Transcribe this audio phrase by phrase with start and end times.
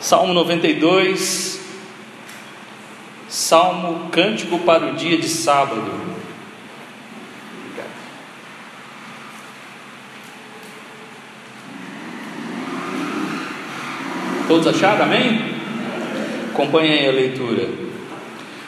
[0.00, 1.60] Salmo 92,
[3.28, 5.90] Salmo Cântico para o dia de sábado.
[14.46, 15.06] Todos acharam?
[15.06, 15.40] Amém?
[16.52, 17.68] Acompanhem a leitura.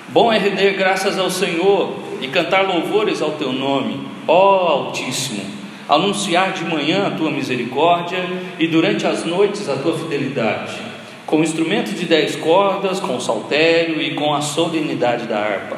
[0.08, 5.45] Bom é render graças ao Senhor e cantar louvores ao teu nome, ó Altíssimo,
[5.88, 8.24] anunciar de manhã a tua misericórdia
[8.58, 10.95] e durante as noites a tua fidelidade
[11.27, 15.77] com instrumento de dez cordas, com saltério e com a solenidade da harpa.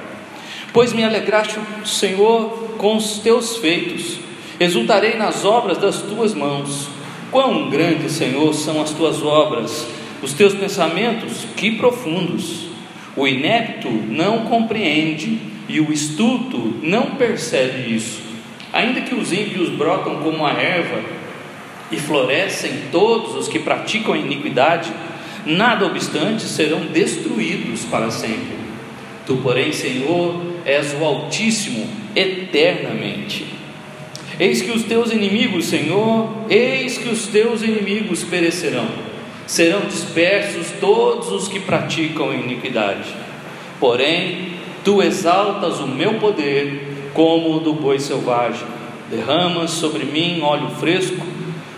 [0.73, 4.19] Pois me alegraste, Senhor, com os teus feitos,
[4.61, 6.89] exultarei nas obras das tuas mãos.
[7.31, 9.87] Quão grandes, Senhor, são as tuas obras,
[10.23, 12.69] os teus pensamentos, que profundos.
[13.17, 18.23] O inepto não compreende e o estulto não percebe isso.
[18.73, 21.03] Ainda que os ímpios brotam como a erva
[21.91, 24.93] e florescem todos os que praticam a iniquidade,
[25.47, 28.57] nada obstante serão destruídos para sempre.
[29.27, 33.47] Tu, porém, Senhor, és o Altíssimo eternamente.
[34.41, 38.87] Eis que os teus inimigos, Senhor, eis que os teus inimigos perecerão,
[39.47, 43.15] serão dispersos todos os que praticam iniquidade.
[43.81, 44.53] Porém,
[44.85, 48.67] tu exaltas o meu poder como o do boi selvagem,
[49.11, 51.27] derramas sobre mim óleo fresco,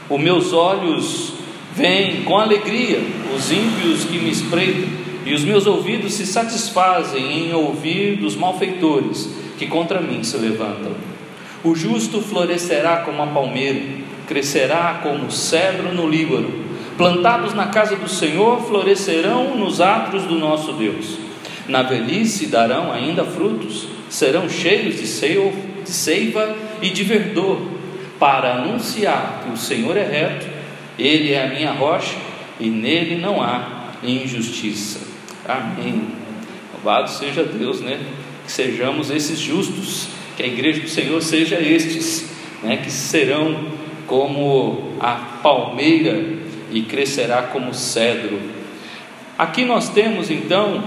[0.09, 1.33] os meus olhos
[1.75, 3.01] Vem com alegria
[3.35, 4.89] os ímpios que me espreitam,
[5.25, 10.93] e os meus ouvidos se satisfazem em ouvir dos malfeitores que contra mim se levantam.
[11.63, 13.81] O justo florescerá como a palmeira,
[14.27, 16.51] crescerá como o cedro no Líbano.
[16.97, 21.19] Plantados na casa do Senhor, florescerão nos atos do nosso Deus.
[21.69, 25.07] Na velhice darão ainda frutos, serão cheios de
[25.85, 27.61] seiva e de verdor,
[28.19, 30.47] para anunciar que o Senhor é reto
[31.01, 32.17] ele é a minha rocha
[32.59, 35.01] e nele não há injustiça.
[35.49, 36.03] Amém.
[36.75, 38.01] Louvado seja Deus, né?
[38.45, 42.31] Que sejamos esses justos, que a igreja do Senhor seja estes,
[42.63, 42.77] né?
[42.77, 43.65] Que serão
[44.07, 46.23] como a palmeira
[46.71, 48.41] e crescerá como cedro.
[49.39, 50.83] Aqui nós temos então,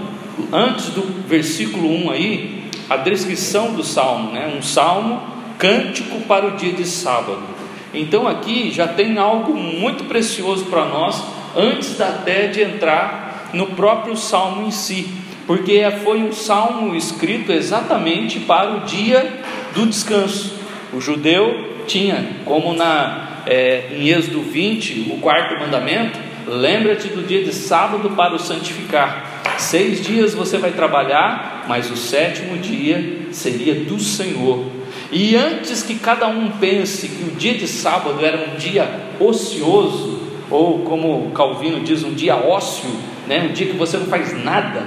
[0.52, 4.52] antes do versículo 1 aí, a descrição do salmo, né?
[4.56, 5.22] Um salmo
[5.58, 7.53] cântico para o dia de sábado.
[7.94, 11.22] Então aqui já tem algo muito precioso para nós
[11.56, 15.08] antes até de entrar no próprio salmo em si,
[15.46, 19.40] porque foi um salmo escrito exatamente para o dia
[19.74, 20.54] do descanso.
[20.92, 27.44] O judeu tinha, como na é, em Êxodo 20, o quarto mandamento, lembra-te do dia
[27.44, 29.42] de sábado para o santificar.
[29.58, 34.66] Seis dias você vai trabalhar, mas o sétimo dia seria do Senhor.
[35.14, 40.20] E antes que cada um pense que o dia de sábado era um dia ocioso,
[40.50, 42.90] ou como Calvino diz, um dia ócio,
[43.28, 43.46] né?
[43.48, 44.84] um dia que você não faz nada,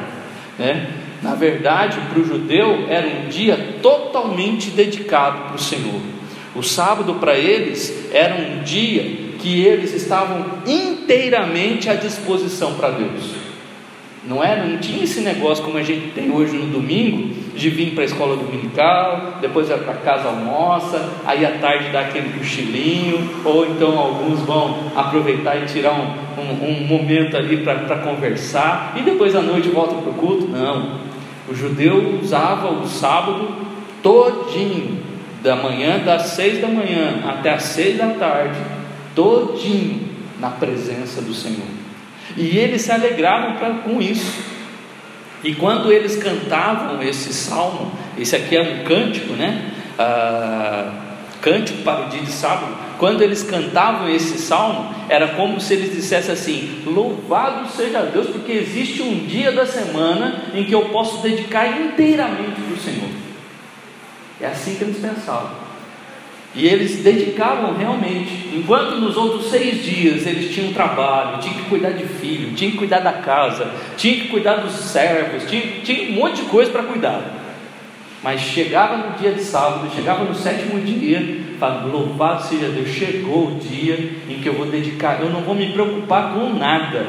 [0.60, 0.86] né?
[1.24, 6.02] na verdade, para o judeu era um dia totalmente dedicado para o Senhor.
[6.54, 9.04] O sábado para eles era um dia
[9.40, 13.47] que eles estavam inteiramente à disposição para Deus.
[14.28, 17.92] Não era, não tinha esse negócio como a gente tem hoje no domingo, de vir
[17.92, 23.30] para a escola dominical, depois vai para casa almoça, aí à tarde dá aquele cochilinho,
[23.46, 29.02] ou então alguns vão aproveitar e tirar um, um, um momento ali para conversar, e
[29.02, 30.46] depois à noite volta para o culto.
[30.46, 31.00] Não,
[31.48, 33.48] o judeu usava o sábado
[34.04, 35.00] todinho,
[35.42, 38.60] da manhã das seis da manhã até as seis da tarde,
[39.16, 40.02] todinho
[40.40, 41.87] na presença do Senhor.
[42.38, 44.46] E eles se alegravam pra, com isso.
[45.44, 49.72] E quando eles cantavam esse salmo, esse aqui é um cântico, né?
[49.98, 50.92] Ah,
[51.42, 52.78] cântico para o dia de sábado.
[53.00, 58.52] Quando eles cantavam esse salmo, era como se eles dissessem assim: Louvado seja Deus, porque
[58.52, 63.10] existe um dia da semana em que eu posso dedicar inteiramente para o Senhor.
[64.40, 65.67] É assim que eles pensavam.
[66.58, 68.50] E eles dedicavam realmente.
[68.56, 72.80] Enquanto nos outros seis dias eles tinham trabalho, tinham que cuidar de filho, tinham que
[72.80, 76.82] cuidar da casa, tinham que cuidar dos servos, tinham, tinham um monte de coisa para
[76.82, 77.22] cuidar.
[78.24, 83.50] Mas chegava no dia de sábado, chegava no sétimo dia, falando, louvado seja Deus, chegou
[83.50, 87.06] o dia em que eu vou dedicar, eu não vou me preocupar com nada.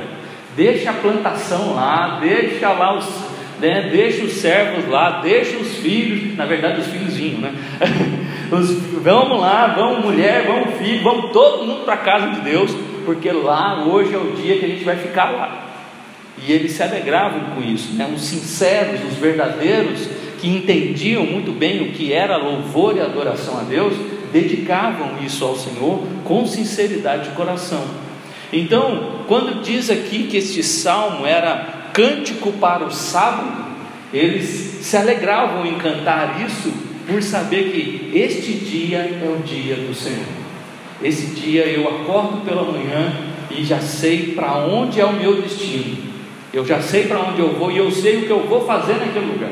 [0.55, 3.07] Deixa a plantação lá, deixa lá os,
[3.59, 7.55] né, deixa os servos lá, deixa os filhos, na verdade os filhos vinham, né?
[8.51, 8.71] Os,
[9.03, 12.71] vamos lá, vamos mulher, vamos filho, vamos todo mundo para a casa de Deus,
[13.05, 15.67] porque lá hoje é o dia que a gente vai ficar lá.
[16.47, 18.11] E eles se alegravam com isso, né?
[18.15, 20.09] os sinceros, os verdadeiros,
[20.41, 23.95] que entendiam muito bem o que era louvor e adoração a Deus,
[24.33, 27.85] dedicavam isso ao Senhor com sinceridade de coração.
[28.53, 33.67] Então, quando diz aqui que este salmo era cântico para o sábado,
[34.13, 36.73] eles se alegravam em cantar isso
[37.09, 40.27] por saber que este dia é o dia do Senhor.
[41.03, 43.17] Esse dia eu acordo pela manhã
[43.51, 45.97] e já sei para onde é o meu destino.
[46.53, 48.95] Eu já sei para onde eu vou e eu sei o que eu vou fazer
[48.95, 49.51] naquele lugar.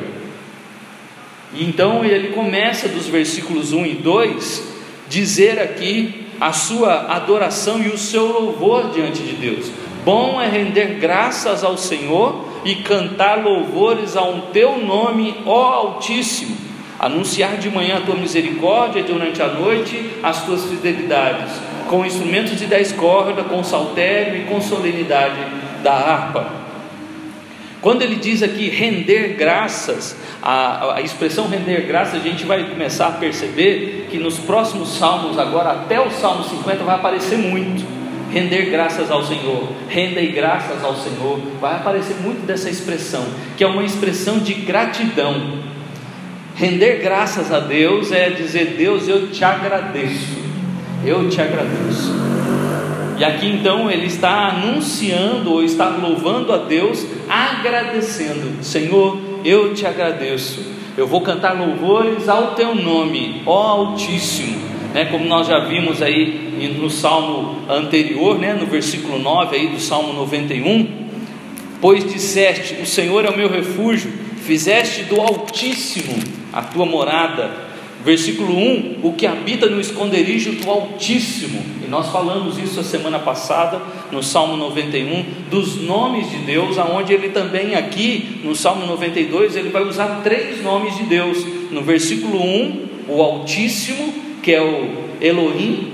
[1.54, 4.76] E então ele começa dos versículos 1 e 2
[5.08, 9.70] dizer aqui a sua adoração e o seu louvor diante de Deus.
[10.04, 16.56] Bom é render graças ao Senhor e cantar louvores ao teu nome, ó Altíssimo.
[16.98, 21.52] Anunciar de manhã a tua misericórdia, durante a noite as tuas fidelidades,
[21.88, 25.40] com instrumentos de dez cordas, com saltério e com solenidade
[25.82, 26.66] da harpa.
[27.86, 33.06] Quando ele diz aqui render graças, a, a, expressão render graças, a gente vai começar
[33.06, 37.84] a perceber que nos próximos salmos, agora até o salmo 50, vai aparecer muito.
[38.32, 43.24] Render graças ao Senhor, rendei graças ao Senhor, vai aparecer muito dessa expressão,
[43.56, 45.75] que é uma expressão de gratidão.
[46.56, 50.38] Render graças a Deus é dizer: Deus, eu te agradeço,
[51.04, 52.14] eu te agradeço.
[53.18, 59.86] E aqui então ele está anunciando ou está louvando a Deus, agradecendo: Senhor, eu te
[59.86, 60.64] agradeço.
[60.96, 64.64] Eu vou cantar louvores ao teu nome, ó Altíssimo.
[64.94, 69.78] Né, como nós já vimos aí no salmo anterior, né, no versículo 9 aí do
[69.78, 70.88] salmo 91,
[71.82, 77.66] pois disseste: O Senhor é o meu refúgio, fizeste do Altíssimo a tua morada.
[78.02, 83.18] Versículo 1: O que habita no esconderijo do Altíssimo, e nós falamos isso a semana
[83.18, 89.54] passada, no Salmo 91, dos nomes de Deus, aonde ele também aqui, no Salmo 92,
[89.54, 91.44] ele vai usar três nomes de Deus.
[91.70, 94.88] No versículo 1, o Altíssimo, que é o
[95.20, 95.92] Elohim,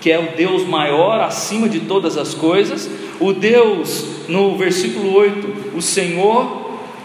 [0.00, 2.88] que é o Deus maior acima de todas as coisas,
[3.18, 6.63] o Deus, no versículo 8, o Senhor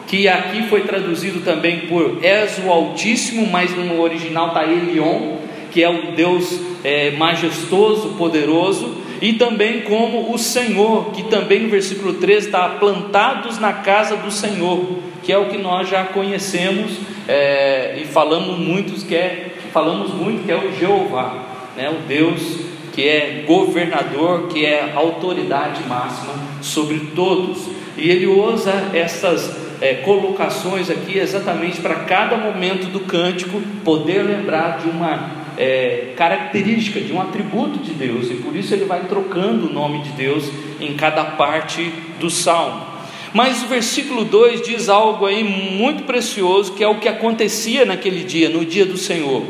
[0.09, 5.37] que aqui foi traduzido também por És o Altíssimo, mas no original está Elion,
[5.71, 11.69] que é o Deus é, majestoso, poderoso, e também como o Senhor, que também no
[11.69, 16.97] versículo 13 está plantados na casa do Senhor, que é o que nós já conhecemos
[17.27, 21.45] é, e falamos muitos que é, falamos muito que é o Jeová,
[21.77, 28.89] né, o Deus que é governador, que é autoridade máxima sobre todos, e ele usa
[28.91, 36.13] essas é, colocações aqui exatamente para cada momento do cântico poder lembrar de uma é,
[36.15, 40.09] característica, de um atributo de Deus, e por isso ele vai trocando o nome de
[40.11, 40.49] Deus
[40.79, 42.87] em cada parte do salmo.
[43.33, 48.23] Mas o versículo 2 diz algo aí muito precioso, que é o que acontecia naquele
[48.23, 49.43] dia, no dia do Senhor.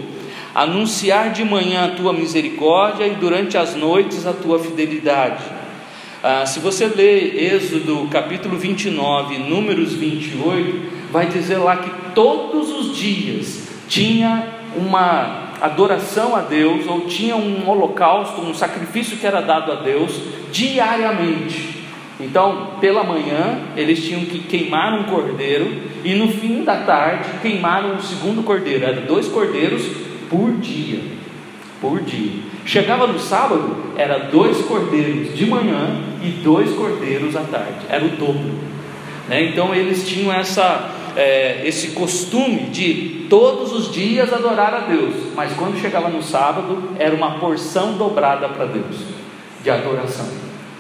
[0.54, 5.59] Anunciar de manhã a tua misericórdia e durante as noites a tua fidelidade
[6.22, 12.98] ah, se você ler Êxodo capítulo 29, Números 28, vai dizer lá que todos os
[12.98, 14.46] dias tinha
[14.76, 20.22] uma adoração a Deus, ou tinha um holocausto, um sacrifício que era dado a Deus
[20.52, 21.80] diariamente.
[22.20, 27.96] Então, pela manhã, eles tinham que queimar um cordeiro, e no fim da tarde, queimaram
[27.96, 29.84] o segundo cordeiro, eram dois cordeiros
[30.30, 31.00] por dia.
[31.80, 32.49] Por dia.
[32.70, 38.10] Chegava no sábado, era dois cordeiros de manhã e dois cordeiros à tarde, era o
[38.10, 38.52] dobro.
[39.28, 39.46] Né?
[39.46, 45.52] Então eles tinham essa, é, esse costume de todos os dias adorar a Deus, mas
[45.54, 48.98] quando chegava no sábado, era uma porção dobrada para Deus
[49.64, 50.28] de adoração.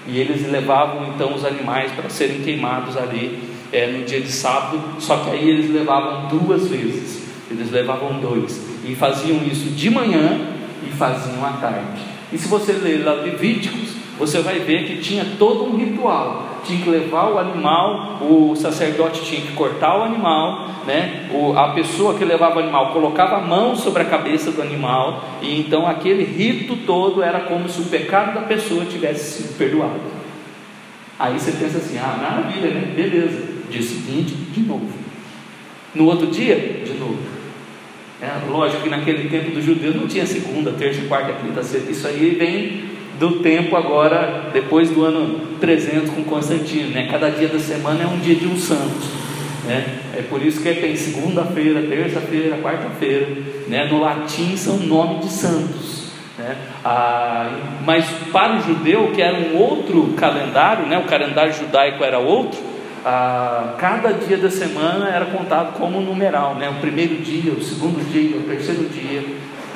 [0.08, 4.79] E eles levavam então os animais para serem queimados ali é, no dia de sábado,
[5.00, 10.58] só que aí eles levavam duas vezes, eles levavam dois, e faziam isso de manhã
[10.88, 12.01] e faziam à tarde.
[12.31, 16.59] E se você ler lá Levíticos, você vai ver que tinha todo um ritual.
[16.65, 21.29] Tinha que levar o animal, o sacerdote tinha que cortar o animal, né?
[21.33, 25.24] O, a pessoa que levava o animal colocava a mão sobre a cabeça do animal,
[25.41, 30.01] e então aquele rito todo era como se o pecado da pessoa tivesse sido perdoado.
[31.17, 32.93] Aí você pensa assim: ah, maravilha, né?
[32.93, 33.41] Beleza.
[33.69, 34.88] Dia seguinte, de novo.
[35.95, 37.38] No outro dia, de novo.
[38.21, 41.89] É, lógico que naquele tempo dos judeus não tinha segunda, terça, quarta, quinta, sexta.
[41.89, 46.89] Isso aí vem do tempo agora, depois do ano 300 com Constantino.
[46.91, 47.07] Né?
[47.09, 49.07] Cada dia da semana é um dia de um santo.
[49.65, 49.99] Né?
[50.17, 53.27] É por isso que tem segunda-feira, terça-feira, quarta-feira.
[53.67, 53.85] Né?
[53.85, 56.11] No latim são nomes de santos.
[56.38, 56.55] Né?
[56.83, 57.51] Ah,
[57.85, 60.97] mas para o judeu, que era um outro calendário, né?
[60.97, 62.59] o calendário judaico era outro,
[63.06, 66.70] ah, cada dia da semana era contado como numeral, né?
[66.70, 69.22] o primeiro dia, o segundo dia, o terceiro dia.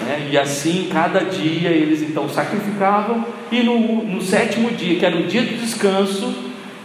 [0.05, 0.29] Né?
[0.31, 5.23] E assim, cada dia eles então sacrificavam, e no, no sétimo dia, que era o
[5.23, 6.33] dia do descanso,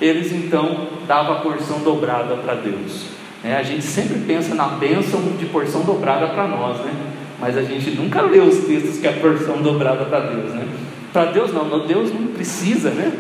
[0.01, 3.07] eles então davam a porção dobrada para Deus.
[3.43, 6.93] É, a gente sempre pensa na bênção de porção dobrada para nós, né?
[7.41, 10.53] mas a gente nunca lê os textos que é a porção dobrada para Deus.
[10.53, 10.67] Né?
[11.13, 13.13] Para Deus não, Deus não precisa, né?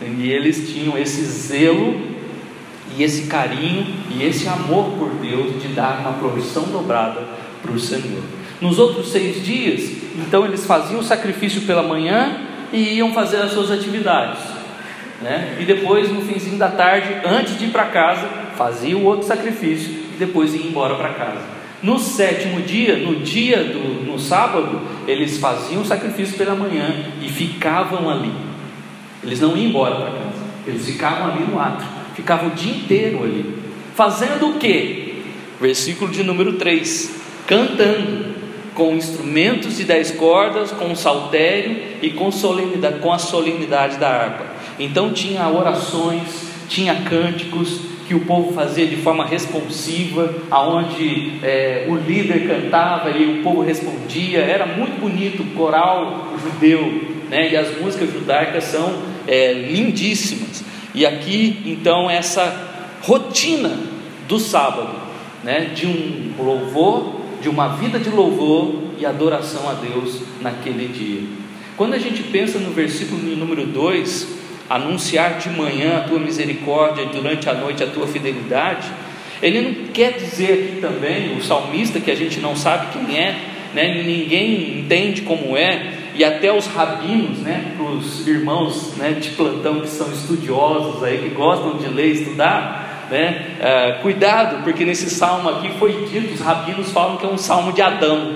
[0.00, 2.17] E eles tinham esse zelo
[2.98, 7.22] e esse carinho e esse amor por Deus de dar uma porção dobrada
[7.62, 8.22] para o Senhor.
[8.60, 12.40] Nos outros seis dias, então eles faziam o sacrifício pela manhã
[12.72, 14.40] e iam fazer as suas atividades.
[15.22, 15.58] Né?
[15.60, 18.26] E depois, no finzinho da tarde, antes de ir para casa,
[18.56, 21.58] faziam o outro sacrifício e depois iam embora para casa.
[21.80, 27.28] No sétimo dia, no dia do no sábado, eles faziam o sacrifício pela manhã e
[27.28, 28.32] ficavam ali.
[29.22, 31.84] Eles não iam embora para casa, eles ficavam ali no ato,
[32.18, 33.54] ficavam o dia inteiro ali.
[33.94, 35.22] Fazendo o que?
[35.60, 37.14] Versículo de número 3:
[37.46, 38.34] cantando
[38.74, 44.46] com instrumentos de dez cordas, com saltério e com, solenidade, com a solenidade da harpa.
[44.78, 51.94] Então tinha orações, tinha cânticos que o povo fazia de forma responsiva, aonde é, o
[51.96, 54.40] líder cantava e o povo respondia.
[54.40, 57.50] Era muito bonito, o coral judeu, né?
[57.52, 60.47] E as músicas judaicas são é, lindíssimas.
[60.94, 63.76] E aqui então essa rotina
[64.26, 64.94] do sábado,
[65.42, 65.72] né?
[65.74, 71.22] De um louvor de uma vida de louvor e adoração a Deus naquele dia.
[71.76, 77.06] Quando a gente pensa no versículo número 2, anunciar de manhã a tua misericórdia e
[77.06, 78.88] durante a noite a tua fidelidade,
[79.40, 83.38] ele não quer dizer aqui também, o salmista, que a gente não sabe quem é,
[83.72, 89.30] né, ninguém entende como é, e até os rabinos, né, para os irmãos né, de
[89.30, 93.56] plantão que são estudiosos aí, que gostam de ler estudar, né?
[93.60, 97.72] É, cuidado, porque nesse salmo aqui foi dito, os rabinos falam que é um salmo
[97.72, 98.32] de Adão,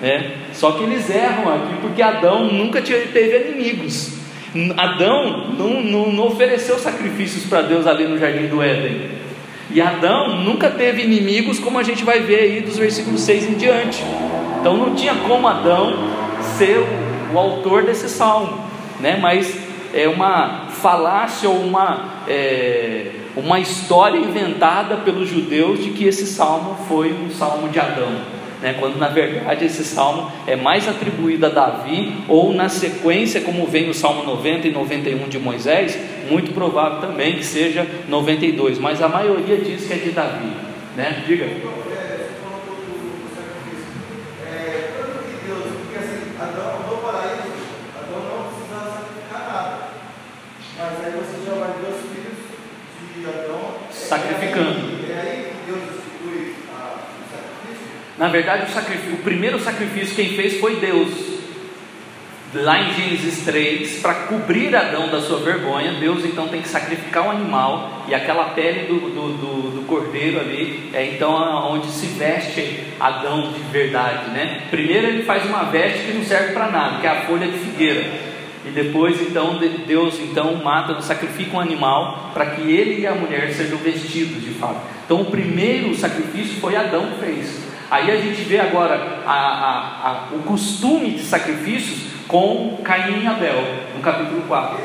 [0.00, 0.36] né?
[0.52, 4.12] Só que eles erram aqui porque Adão nunca teve inimigos.
[4.76, 9.10] Adão não, não, não ofereceu sacrifícios para Deus ali no jardim do Éden.
[9.72, 13.54] E Adão nunca teve inimigos, como a gente vai ver aí dos versículos 6 em
[13.54, 14.04] diante.
[14.60, 15.98] Então não tinha como Adão
[16.56, 16.86] ser
[17.34, 18.58] o, o autor desse salmo,
[19.00, 19.18] né?
[19.20, 19.56] Mas
[19.92, 26.76] é uma falácia ou uma é, uma história inventada pelos judeus de que esse salmo
[26.88, 28.12] foi um salmo de Adão,
[28.62, 28.76] né?
[28.78, 33.86] quando na verdade esse salmo é mais atribuído a Davi, ou na sequência, como vem
[33.86, 35.98] no Salmo 90 e 91 de Moisés,
[36.30, 40.52] muito provável também que seja 92, mas a maioria diz que é de Davi.
[40.96, 41.24] Né?
[41.26, 41.46] Diga.
[58.24, 61.10] Na verdade, o, o primeiro sacrifício quem fez foi Deus.
[62.54, 67.26] Lá em Gênesis 3, para cobrir Adão da sua vergonha, Deus então tem que sacrificar
[67.26, 71.34] um animal e aquela pele do, do, do, do cordeiro ali é então
[71.70, 74.62] onde se veste Adão de verdade, né?
[74.70, 77.58] Primeiro ele faz uma veste que não serve para nada, que é a folha de
[77.58, 78.10] figueira.
[78.64, 83.52] E depois então Deus então mata, sacrifica um animal para que ele e a mulher
[83.52, 84.80] sejam vestidos de fato.
[85.04, 87.73] Então o primeiro sacrifício foi Adão que fez.
[87.90, 93.26] Aí a gente vê agora a, a, a, o costume de sacrifícios com Caim e
[93.26, 93.62] Abel,
[93.94, 94.78] no capítulo 4.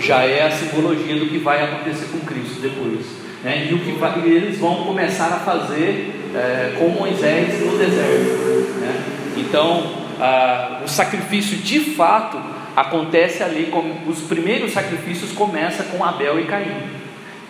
[0.00, 3.06] Já é a simbologia do que vai acontecer com Cristo depois.
[3.42, 3.68] Né?
[3.70, 8.80] E o que vai, eles vão começar a fazer é, com Moisés no deserto.
[8.80, 9.04] Né?
[9.36, 12.38] Então, ah, o sacrifício de fato
[12.76, 17.01] acontece ali, como os primeiros sacrifícios começam com Abel e Caim.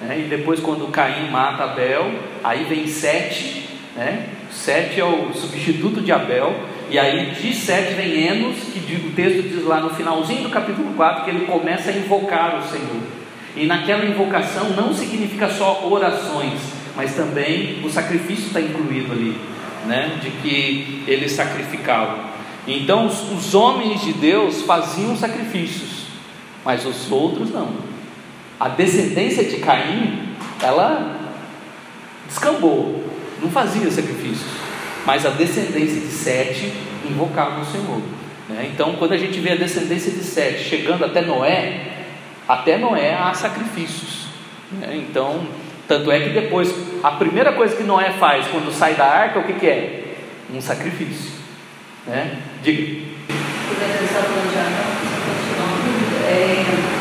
[0.03, 0.25] Né?
[0.25, 2.11] E depois quando Caim mata Abel,
[2.43, 4.29] aí vem Sete, né?
[4.51, 6.55] Sete é o substituto de Abel,
[6.91, 10.93] e aí de Sete vem Enos, que o texto diz lá no finalzinho do capítulo
[10.95, 13.03] 4 que ele começa a invocar o Senhor.
[13.57, 16.61] E naquela invocação não significa só orações,
[16.97, 19.37] mas também o sacrifício está incluído ali,
[19.87, 20.19] né?
[20.21, 22.33] De que eles sacrificavam.
[22.67, 26.07] Então os, os homens de Deus faziam sacrifícios,
[26.65, 27.92] mas os outros não.
[28.63, 31.19] A descendência de Caim, ela
[32.29, 33.05] descambou,
[33.41, 34.53] não fazia sacrifícios,
[35.05, 36.73] mas a descendência de Sete
[37.05, 38.01] invocava o Senhor.
[38.49, 38.71] Né?
[38.73, 42.05] Então, quando a gente vê a descendência de Sete chegando até Noé,
[42.49, 44.27] até Noé há sacrifícios.
[44.71, 45.07] Né?
[45.09, 45.45] Então,
[45.89, 49.45] tanto é que depois, a primeira coisa que Noé faz quando sai da arca, o
[49.45, 50.15] que, que é?
[50.55, 51.33] Um sacrifício.
[52.07, 52.39] Né?
[52.63, 53.11] Diga.
[56.29, 56.92] É,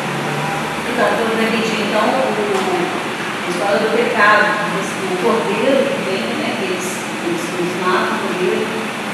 [1.10, 4.46] quando pretendia então o, a história do pecado,
[4.78, 6.88] o cordeiro que vem, né, que eles,
[7.26, 8.66] eles, eles matam o cordeiro,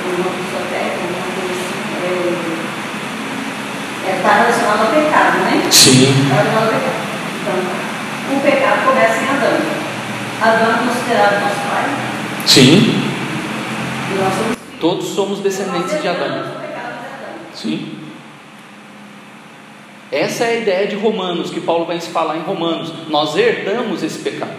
[0.03, 1.77] por uma discoteca, alguma coisa assim,
[4.08, 5.67] é, tá é relacionado ao pecado, né?
[5.72, 6.24] Sim.
[6.24, 7.00] Está relacionado ao pecado.
[7.41, 7.58] Então,
[8.36, 9.58] o pecado começa em Adão.
[10.41, 11.86] Adão é considerado nosso pai.
[12.46, 13.12] Sim.
[14.12, 16.44] E nós somos Todos somos descendentes de Adão.
[17.53, 18.07] Sim.
[20.12, 22.94] Essa é a ideia de Romanos, que Paulo vai se falar em Romanos.
[23.10, 24.56] Nós herdamos esse pecado.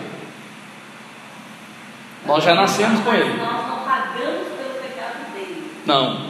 [2.27, 3.37] Nós já nascemos com ele.
[3.39, 5.63] Nós não pagamos pelo pecado dele.
[5.87, 6.29] Não,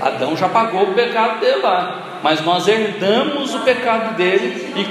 [0.00, 4.88] Adão já pagou o pecado dele lá, mas nós herdamos o pecado dele não e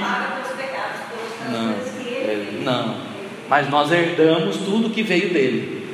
[1.50, 2.96] não, é, ele não,
[3.48, 5.86] mas nós herdamos tudo que veio dele,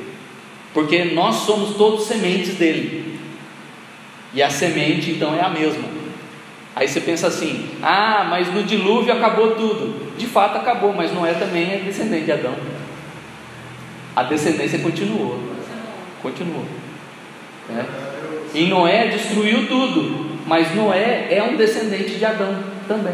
[0.73, 3.19] porque nós somos todos sementes dele,
[4.33, 6.04] e a semente então é a mesma.
[6.75, 10.15] Aí você pensa assim: ah, mas no dilúvio acabou tudo.
[10.17, 12.55] De fato acabou, mas Noé também é descendente de Adão.
[14.15, 15.39] A descendência continuou,
[16.21, 16.65] continuou.
[17.69, 17.85] né?
[18.53, 23.13] E Noé destruiu tudo, mas Noé é um descendente de Adão também.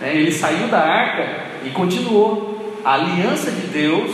[0.00, 0.14] né?
[0.14, 2.54] Ele saiu da arca e continuou.
[2.84, 4.12] A aliança de Deus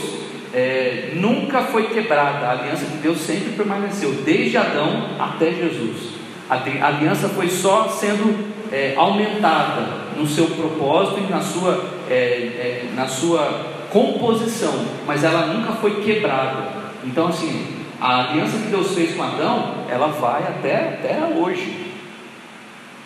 [0.51, 6.12] é, nunca foi quebrada, a aliança de Deus sempre permaneceu, desde Adão até Jesus.
[6.53, 12.89] A aliança foi só sendo é, aumentada no seu propósito e na sua, é, é,
[12.95, 16.83] na sua composição, mas ela nunca foi quebrada.
[17.03, 21.93] Então, assim, a aliança que Deus fez com Adão, ela vai até, até hoje.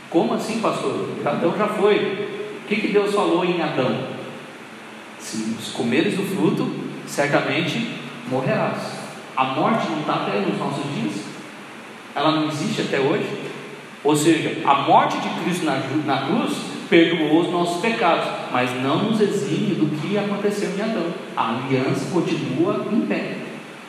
[0.10, 1.10] Como assim, pastor?
[1.26, 2.60] Adão já foi.
[2.64, 4.08] O que, que Deus falou em Adão?
[5.20, 6.70] Se comeres do fruto,
[7.06, 7.96] certamente
[8.30, 8.98] morrerás.
[9.36, 11.27] A morte não está até nos nossos dias?
[12.18, 13.28] Ela não existe até hoje?
[14.04, 16.54] Ou seja, a morte de Cristo na, na cruz
[16.90, 21.14] perdoou os nossos pecados, mas não nos exime do que aconteceu em Adão.
[21.36, 23.36] A aliança continua em pé.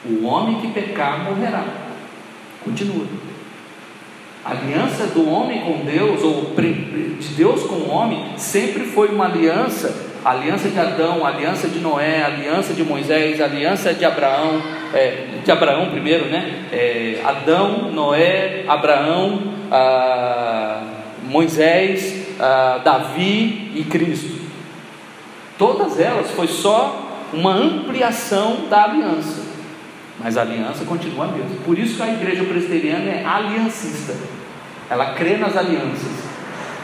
[0.05, 1.65] O homem que pecar morrerá.
[2.63, 3.07] Continua.
[4.45, 9.25] A aliança do homem com Deus, ou de Deus com o homem, sempre foi uma
[9.25, 10.07] aliança.
[10.29, 14.05] A aliança de Adão, a aliança de Noé, a aliança de Moisés, a aliança de
[14.05, 14.61] Abraão,
[14.93, 16.67] é, de Abraão primeiro, né?
[16.71, 19.41] É, Adão, Noé, Abraão,
[19.73, 20.83] ah,
[21.23, 24.39] Moisés, ah, Davi e Cristo.
[25.57, 29.41] Todas elas foi só uma ampliação da aliança.
[30.23, 31.57] Mas a aliança continua a mesma.
[31.65, 34.15] Por isso que a igreja presbiteriana é aliancista.
[34.91, 36.13] Ela crê nas alianças,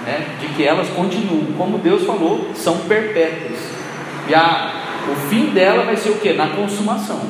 [0.04, 0.36] né?
[0.40, 3.58] de que elas continuam, como Deus falou, são perpétuas.
[4.28, 4.72] E a,
[5.10, 6.32] o fim dela vai ser o que?
[6.32, 7.20] Na consumação.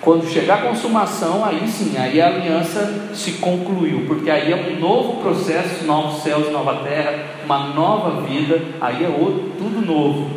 [0.00, 4.80] Quando chegar a consumação, aí sim, aí a aliança se concluiu, porque aí é um
[4.80, 10.28] novo processo, novos céus nova terra, uma nova vida, aí é outro, tudo novo.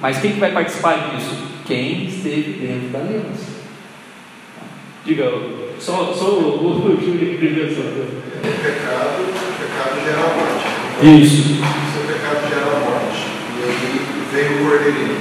[0.00, 1.36] Mas quem que vai participar disso?
[1.64, 3.52] Quem esteve dentro da aliança.
[5.04, 5.32] Diga,
[5.78, 7.72] só, só o, o Júlio primeiro.
[7.72, 10.71] O pecado, o pecado gera a morte.
[11.02, 11.58] Isso.
[11.58, 13.26] Se o pecado gera a morte,
[13.58, 15.18] e aí veio o cordeirinho.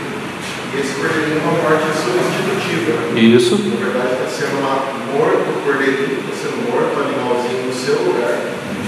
[0.73, 3.17] E esse cordeirinho é uma morte substitutiva.
[3.17, 3.57] Isso.
[3.65, 8.37] Na verdade, está sendo morto o cordeirinho, está sendo morto o animalzinho no seu lugar.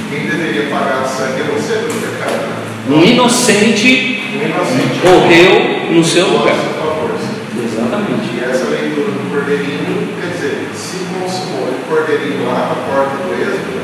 [0.10, 2.62] Quem deveria pagar sangue é você pelo pecado.
[2.90, 5.02] Um inocente Um inocente.
[5.04, 6.54] morreu no seu lugar.
[6.54, 8.38] Exatamente.
[8.38, 13.34] E essa leitura do cordeirinho, quer dizer, se consumou o cordeirinho lá na porta do
[13.34, 13.82] êxodo,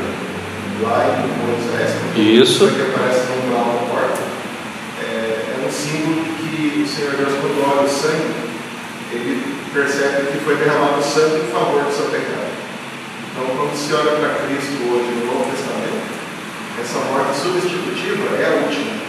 [0.82, 2.66] lá em Moisés, Isso.
[2.68, 4.22] que aparece no umbral da porta,
[5.02, 8.34] é, é um símbolo que o Senhor Deus, quando olha o sangue,
[9.12, 12.50] ele percebe que foi derramado sangue em favor do seu pecado.
[13.30, 16.10] Então, quando se olha para Cristo hoje no Novo Testamento,
[16.80, 19.00] essa morte substitutiva é a última.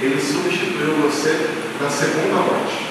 [0.00, 1.48] Ele substituiu você
[1.80, 2.86] na segunda morte.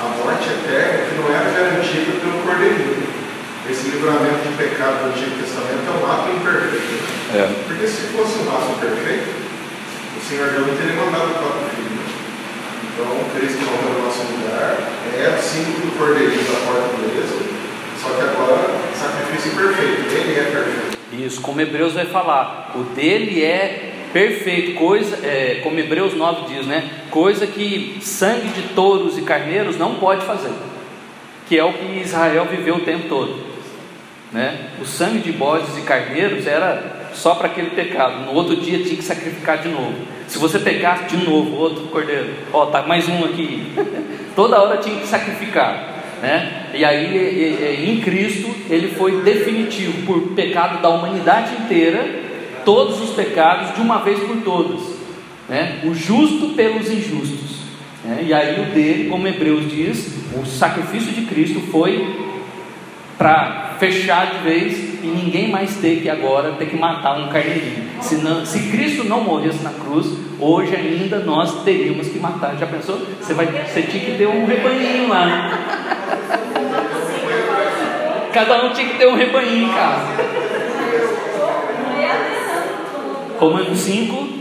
[0.00, 3.17] A morte eterna que não era garantida pelo Cordeirinho.
[3.68, 7.04] Esse livramento de pecado do Antigo Testamento é um ato imperfeito.
[7.36, 7.52] É.
[7.66, 9.28] Porque se fosse um ato perfeito,
[10.16, 11.98] o Senhor Deus não teria mandado o próprio filho.
[12.98, 14.76] Então, Cristo morreu no nosso lugar,
[15.14, 17.44] é o símbolo do cordeirinho da porta do êxodo,
[18.02, 20.98] só que agora, sacrifício perfeito, ele é perfeito.
[21.12, 26.66] Isso, como Hebreus vai falar, o dele é perfeito, coisa, é, como Hebreus 9 diz,
[26.66, 26.90] né?
[27.10, 30.52] Coisa que sangue de touros e carneiros não pode fazer,
[31.46, 33.47] que é o que Israel viveu o tempo todo,
[34.32, 34.70] né?
[34.80, 38.96] O sangue de bodes e carneiros era só para aquele pecado, no outro dia tinha
[38.96, 39.94] que sacrificar de novo.
[40.26, 43.72] Se você pecasse de novo outro cordeiro, ó, tá mais um aqui,
[44.36, 45.96] toda hora tinha que sacrificar.
[46.20, 46.66] Né?
[46.74, 52.04] E aí, em Cristo, ele foi definitivo por pecado da humanidade inteira,
[52.64, 54.80] todos os pecados de uma vez por todas,
[55.48, 55.80] né?
[55.84, 57.60] O justo pelos injustos,
[58.04, 58.24] né?
[58.26, 62.26] E aí o dele, como Hebreus diz, o sacrifício de Cristo foi
[63.16, 67.88] para fechar de vez e ninguém mais ter que agora ter que matar um carneirinho.
[68.00, 70.06] Se, não, se Cristo não morresse na cruz,
[70.40, 72.56] hoje ainda nós teríamos que matar.
[72.56, 72.98] Já pensou?
[73.20, 75.26] Você, vai, você tinha que ter um rebanhinho lá.
[75.26, 75.50] Né?
[78.32, 80.38] Cada um tinha que ter um rebanhinho em casa.
[83.38, 84.38] Romanos 5.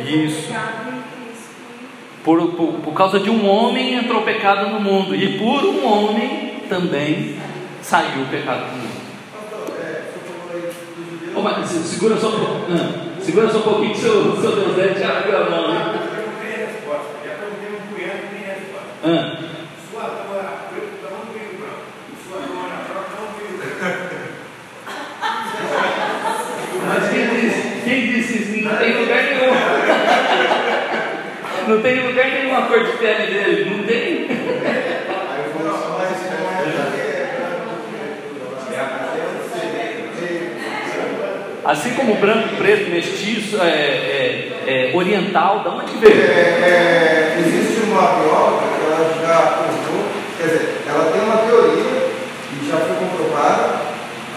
[0.00, 0.52] Isso.
[2.24, 6.47] Por, por, por causa de um homem entrou pecado no mundo, e por um homem
[6.68, 7.36] também
[7.82, 8.98] saiu o pecado do mundo.
[11.34, 12.28] Oh, mas, segura só.
[12.68, 15.68] Ah, segura só um pouquinho que seu, seu Deus deve já abriu a mão.
[15.68, 15.94] Né?
[19.04, 19.38] Ah.
[27.10, 28.64] Quem disse, quem disse isso?
[28.64, 29.54] Não tem lugar nenhum.
[31.68, 33.70] Não tem lugar nenhum a cor de pele dele.
[33.70, 34.26] Não tem.
[41.68, 46.14] Assim como branco, preto, mestiço, é, é, é, oriental, da onde veio?
[46.14, 50.06] É, é, existe uma bióloga que ela já contou,
[50.38, 52.08] quer dizer, ela tem uma teoria
[52.54, 53.80] e já foi comprovada,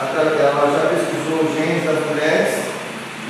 [0.01, 2.65] ela já pesquisou os genes das mulheres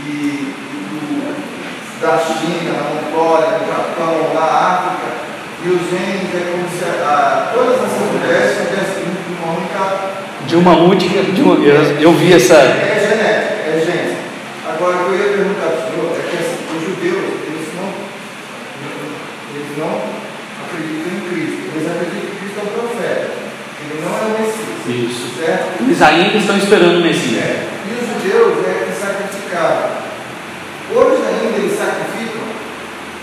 [0.07, 5.13] e, e da China, na Mongólia, no Japão, na África,
[5.63, 9.03] e os genes é como se a, todas essas mulheres tivessem
[9.43, 10.21] uma única.
[10.47, 11.21] De uma única.
[11.21, 12.55] De uma, eu, eu vi essa.
[12.55, 13.01] É,
[14.81, 17.69] Agora, o que eu ia perguntar para o senhor é que assim, os judeus, eles
[17.77, 17.93] não,
[19.53, 19.93] eles não
[20.65, 23.29] acreditam em Cristo, eles acreditam que Cristo é um profeta,
[23.77, 24.81] ele não é o Messias.
[24.89, 25.37] Isso.
[25.37, 25.83] Certo?
[26.01, 27.45] Eles ainda estão esperando o Messias.
[27.45, 27.67] É.
[27.85, 29.91] E os judeus é que sacrificavam.
[30.95, 32.41] Hoje ainda eles sacrificam?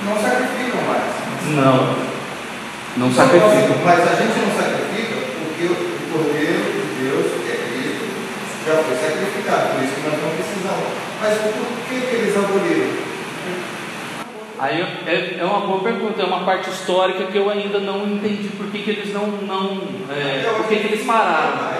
[0.06, 1.10] Não sacrificam mais.
[1.58, 1.96] Não.
[2.96, 3.82] Não sacrificam.
[3.84, 5.76] Mas a gente não sacrifica porque o
[6.12, 8.06] Cordeiro de Deus, que é Cristo,
[8.64, 10.88] já foi sacrificado, por isso que nós não precisamos.
[11.20, 11.52] Mas por
[11.88, 13.08] que, que eles aboliram?
[14.60, 18.48] Aí é, é uma boa pergunta, é uma parte histórica que eu ainda não entendi
[18.56, 19.26] por que, que eles não.
[19.26, 21.77] não é, por que, que eles pararam.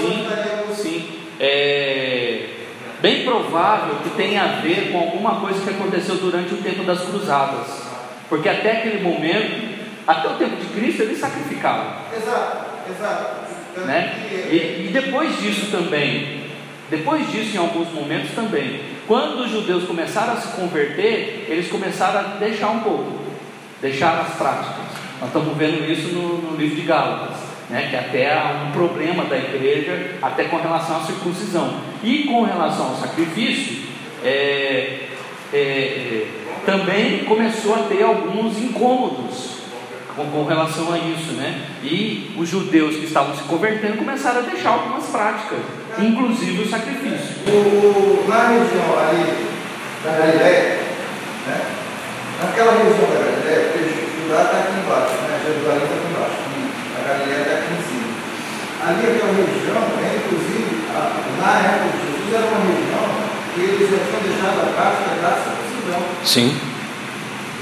[0.00, 1.08] Sim, sim.
[1.38, 2.56] É
[3.00, 7.00] bem provável que tenha a ver com alguma coisa que aconteceu durante o tempo das
[7.00, 7.66] cruzadas.
[8.28, 11.94] Porque até aquele momento, até o tempo de Cristo, eles sacrificavam.
[12.14, 13.50] Exato, exato.
[13.86, 14.28] Né?
[14.30, 16.44] E, e depois disso também,
[16.90, 22.20] depois disso, em alguns momentos também, quando os judeus começaram a se converter, eles começaram
[22.20, 23.20] a deixar um pouco,
[23.80, 24.90] deixar as práticas.
[25.20, 27.36] Nós estamos vendo isso no, no livro de Gálatas,
[27.70, 31.80] né, que até há um problema da igreja, até com relação à circuncisão.
[32.02, 33.88] E com relação ao sacrifício,
[34.22, 35.06] é,
[35.52, 36.26] é, é,
[36.66, 39.60] também começou a ter alguns incômodos
[40.14, 41.62] com, com, relação a isso, né?
[41.82, 45.60] E os judeus que estavam se convertendo começaram a deixar algumas práticas
[45.98, 47.36] inclusive o sacrifício.
[47.48, 49.48] O, na região ali
[50.04, 50.78] da Galileia,
[51.46, 51.60] né?
[52.40, 53.90] naquela região da Galileia, porque
[54.22, 55.40] Judá está aqui embaixo, né?
[55.44, 56.36] Jerusalém está aqui embaixo,
[56.96, 57.59] a Galileia está.
[58.82, 60.22] Ali aquela região, né?
[60.24, 61.00] inclusive, a,
[61.38, 65.36] na época de Jesus, era uma região que eles já tinham deixado a prática da
[65.36, 66.02] circuncisão.
[66.24, 66.56] Sim.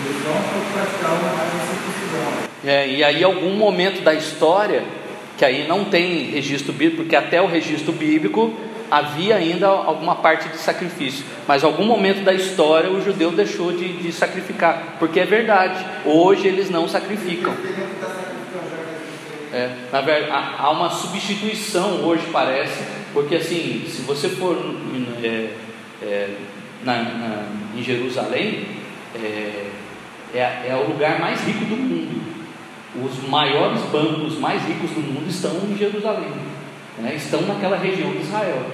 [0.04, 0.36] Eles não
[0.72, 2.48] praticavam mais a circuncisão.
[2.64, 4.84] É, e aí, algum momento da história,
[5.36, 8.52] que aí não tem registro bíblico, porque até o registro bíblico
[8.90, 13.72] havia ainda alguma parte de sacrifício, mas em algum momento da história o judeu deixou
[13.72, 17.52] de, de sacrificar, porque é verdade, hoje eles não sacrificam.
[19.52, 24.56] É, na verdade, há uma substituição hoje parece, porque assim, se você for
[25.22, 25.50] é,
[26.02, 26.34] é,
[26.84, 27.44] na, na,
[27.76, 28.66] em Jerusalém,
[29.14, 29.70] é,
[30.34, 32.18] é, é o lugar mais rico do mundo
[33.04, 36.32] os maiores bancos mais ricos do mundo estão em Jerusalém,
[36.98, 37.14] né?
[37.14, 38.66] estão naquela região de Israel.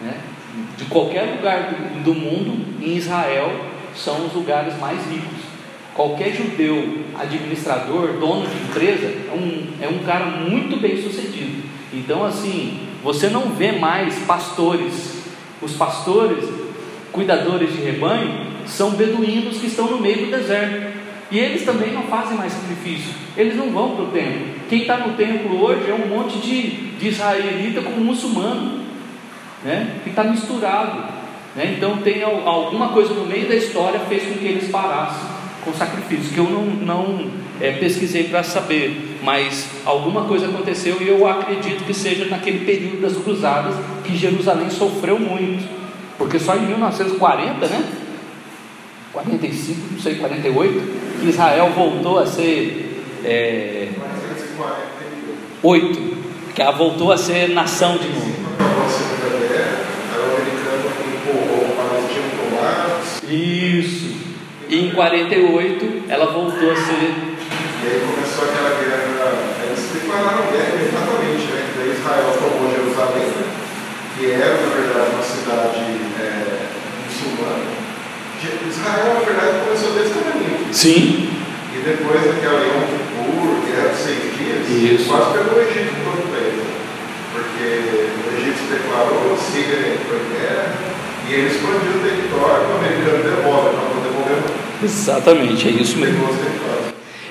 [0.00, 0.14] Né?
[0.76, 3.50] De qualquer lugar do, do mundo, em Israel,
[3.94, 5.47] são os lugares mais ricos.
[5.98, 11.64] Qualquer judeu, administrador, dono de empresa, é um, é um cara muito bem sucedido.
[11.92, 15.24] Então, assim, você não vê mais pastores.
[15.60, 16.48] Os pastores,
[17.10, 20.98] cuidadores de rebanho, são beduínos que estão no meio do deserto.
[21.32, 24.54] E eles também não fazem mais sacrifício, eles não vão para o templo.
[24.68, 28.84] Quem está no templo hoje é um monte de, de israelita com muçulmano,
[29.64, 29.96] né?
[30.04, 31.12] que está misturado.
[31.56, 31.74] Né?
[31.76, 35.27] Então tem alguma coisa no meio da história fez com que eles parassem
[35.64, 41.08] com sacrifícios, que eu não, não é, pesquisei para saber, mas alguma coisa aconteceu e
[41.08, 45.68] eu acredito que seja naquele período das cruzadas que Jerusalém sofreu muito,
[46.16, 47.84] porque só em 1940, né?
[49.12, 53.02] 45, não sei, 48, que Israel voltou a ser.
[53.24, 53.88] É,
[55.62, 56.16] 8,
[56.54, 58.38] que ela voltou a ser nação de novo.
[63.28, 64.07] Isso.
[64.68, 67.14] E em 48 ela voltou a ser.
[67.80, 69.32] E aí começou aquela guerra,
[69.64, 71.64] eles declararam guerra imediatamente, né?
[71.72, 73.32] Que daí Israel tomou Jerusalém,
[74.18, 75.80] que era, na verdade, uma cidade
[76.20, 76.68] é,
[77.06, 77.64] muçulmana.
[78.68, 80.68] Israel, na verdade, começou desse tamanho.
[80.70, 81.30] Sim.
[81.72, 85.08] E depois daquela Yom Kippur, guerra dos seis dias, Isso.
[85.08, 86.66] quase pegou o Egito todo para ele.
[87.32, 90.88] Porque o Egito declarou, Síria entrou em guerra,
[91.28, 96.28] e ele expandiu o território, o americano devolve, não devolver, Exatamente, é isso mesmo.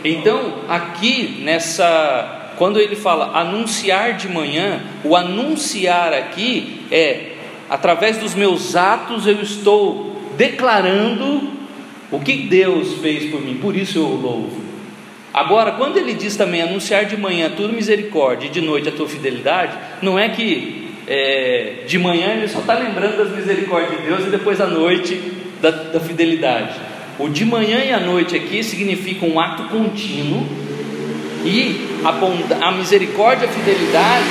[0.03, 7.31] Então, aqui nessa, quando ele fala anunciar de manhã, o anunciar aqui é
[7.69, 11.51] através dos meus atos eu estou declarando
[12.11, 14.67] o que Deus fez por mim, por isso eu louvo.
[15.33, 19.07] Agora, quando ele diz também anunciar de manhã tudo misericórdia e de noite a tua
[19.07, 24.25] fidelidade, não é que é, de manhã ele só está lembrando das misericórdias de Deus
[24.25, 25.21] e depois à noite
[25.61, 26.75] da, da fidelidade.
[27.19, 30.45] O de manhã e à noite aqui significa um ato contínuo
[31.43, 34.25] e a, bonda- a misericórdia a fidelidade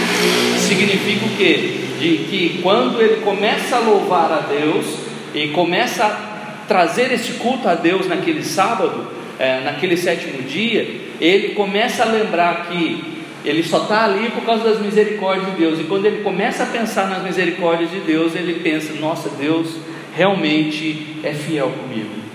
[0.59, 1.81] significa o quê?
[1.99, 4.87] De que quando ele começa a louvar a Deus
[5.35, 10.89] e começa a trazer esse culto a Deus naquele sábado, eh, naquele sétimo dia,
[11.21, 13.03] ele começa a lembrar que
[13.45, 15.81] ele só está ali por causa das misericórdias de Deus.
[15.81, 19.77] E quando ele começa a pensar nas misericórdias de Deus, ele pensa: nossa, Deus
[20.17, 22.26] realmente é fiel comigo.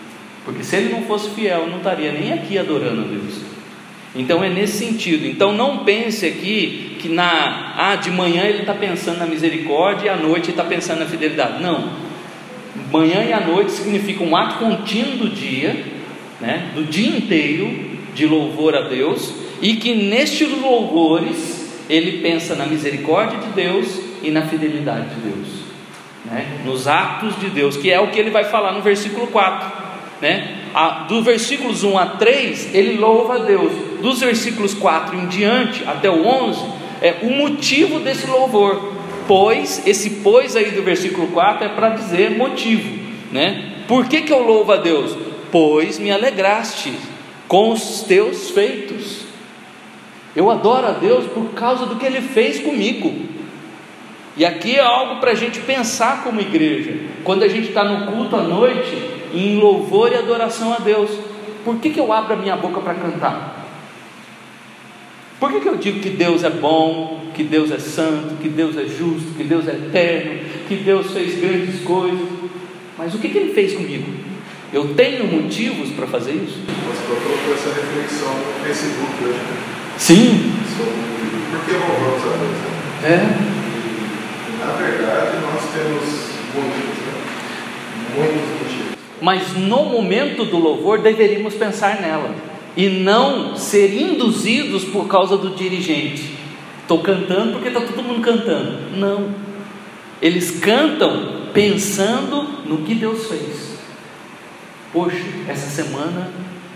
[0.43, 3.41] Porque se ele não fosse fiel, não estaria nem aqui adorando a Deus.
[4.15, 5.25] Então é nesse sentido.
[5.25, 10.09] Então não pense aqui que na ah, de manhã ele está pensando na misericórdia e
[10.09, 11.61] à noite ele está pensando na fidelidade.
[11.61, 12.11] Não.
[12.91, 15.85] Manhã e à noite significa um ato contínuo do dia,
[16.39, 22.65] né, do dia inteiro de louvor a Deus, e que nestes louvores ele pensa na
[22.65, 25.47] misericórdia de Deus e na fidelidade de Deus,
[26.25, 29.80] né, nos atos de Deus, que é o que ele vai falar no versículo 4.
[30.21, 30.57] Né?
[30.73, 33.71] A- do versículos 1 a 3, ele louva a Deus.
[34.01, 36.63] Dos versículos 4 em diante, até o 11,
[37.01, 38.93] é o motivo desse louvor.
[39.27, 42.99] Pois, esse pois aí do versículo 4 é para dizer motivo.
[43.31, 43.71] Né?
[43.87, 45.17] Por que, que eu louvo a Deus?
[45.51, 46.93] Pois me alegraste
[47.47, 49.21] com os teus feitos.
[50.35, 53.13] Eu adoro a Deus por causa do que Ele fez comigo.
[54.37, 56.93] E aqui é algo para a gente pensar como igreja.
[57.23, 61.09] Quando a gente está no culto à noite, em louvor e adoração a Deus,
[61.63, 63.67] por que, que eu abro a minha boca para cantar?
[65.39, 68.77] Por que, que eu digo que Deus é bom, que Deus é santo, que Deus
[68.77, 72.27] é justo, que Deus é eterno, que Deus fez grandes coisas?
[72.97, 74.11] Mas o que, que Ele fez comigo?
[74.71, 76.59] Eu tenho motivos para fazer isso?
[77.07, 79.57] Colocou essa reflexão no Facebook hoje, né?
[79.97, 80.53] Sim.
[80.77, 81.11] sobre
[81.51, 82.57] por que louvamos a Deus.
[82.61, 82.71] né?
[83.03, 83.21] É.
[84.47, 86.05] E, na verdade, nós temos
[86.55, 87.13] muitos, né?
[88.15, 88.80] Muitos motivos.
[89.21, 92.33] Mas no momento do louvor deveríamos pensar nela
[92.75, 96.35] e não ser induzidos por causa do dirigente.
[96.81, 98.97] Estou cantando porque está todo mundo cantando.
[98.97, 99.29] Não.
[100.19, 103.77] Eles cantam pensando no que Deus fez.
[104.91, 106.31] Poxa, essa semana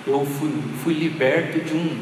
[0.05, 0.51] eu fui,
[0.83, 1.97] fui liberto de um,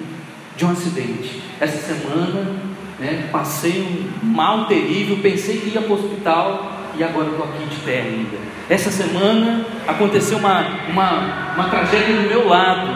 [0.58, 1.42] de um acidente.
[1.60, 2.52] Essa semana
[3.00, 7.66] né, passei um mal terrível, pensei que ia para o hospital e agora estou aqui
[7.66, 8.38] de pé ainda.
[8.70, 12.90] Essa semana aconteceu uma, uma, uma tragédia do meu lado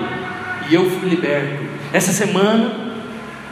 [0.69, 1.63] e eu fui liberto.
[1.91, 2.93] Essa semana,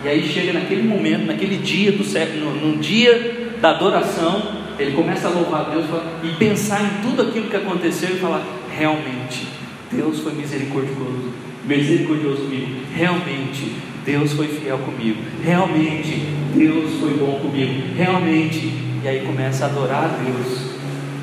[0.04, 2.04] e aí chega naquele momento, naquele dia do
[2.40, 5.86] no, no dia da adoração, ele começa a louvar Deus
[6.24, 9.48] e pensar em tudo aquilo que aconteceu e falar: realmente,
[9.92, 11.32] Deus foi misericordioso,
[11.66, 12.82] misericordioso comigo.
[12.94, 13.72] Realmente,
[14.06, 15.22] Deus foi fiel comigo.
[15.44, 17.96] Realmente, Deus foi bom comigo.
[17.96, 18.74] Realmente,
[19.06, 20.62] e aí começa a adorar a Deus.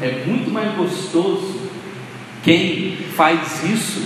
[0.00, 1.62] É muito mais gostoso
[2.44, 4.02] quem faz isso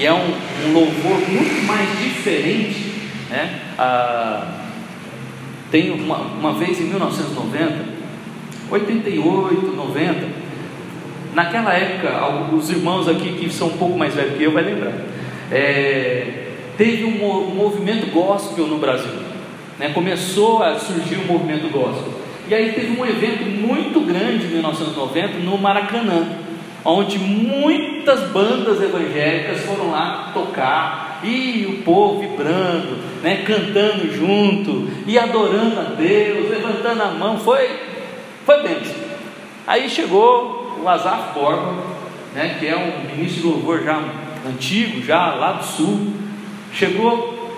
[0.00, 0.34] e é um,
[0.66, 2.92] um louvor muito mais diferente,
[3.30, 3.60] né?
[3.78, 4.62] Ah,
[5.70, 7.84] tem uma, uma vez em 1990,
[8.68, 10.28] 88, 90,
[11.34, 14.92] naquela época, alguns irmãos aqui que são um pouco mais velhos que eu vai lembrar,
[15.52, 19.12] é, teve um, um movimento gospel no Brasil,
[19.78, 19.90] né?
[19.90, 25.38] começou a surgir o movimento gospel, e aí teve um evento muito grande em 1990
[25.38, 26.26] no Maracanã,
[26.84, 35.18] onde muitas bandas evangélicas foram lá tocar, e o povo vibrando, né, cantando junto, e
[35.18, 37.66] adorando a Deus, levantando a mão, foi,
[38.44, 38.94] foi bênção.
[39.66, 41.82] Aí chegou o Azaf Borba,
[42.34, 44.02] né, que é um ministro de louvor já
[44.46, 46.12] antigo, já lá do sul,
[46.74, 47.50] chegou,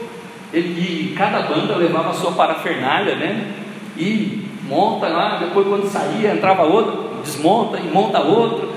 [0.52, 3.52] ele, e cada banda levava a sua parafernália, né,
[3.96, 8.68] e monta lá, depois quando saía, entrava outra, desmonta e monta outra,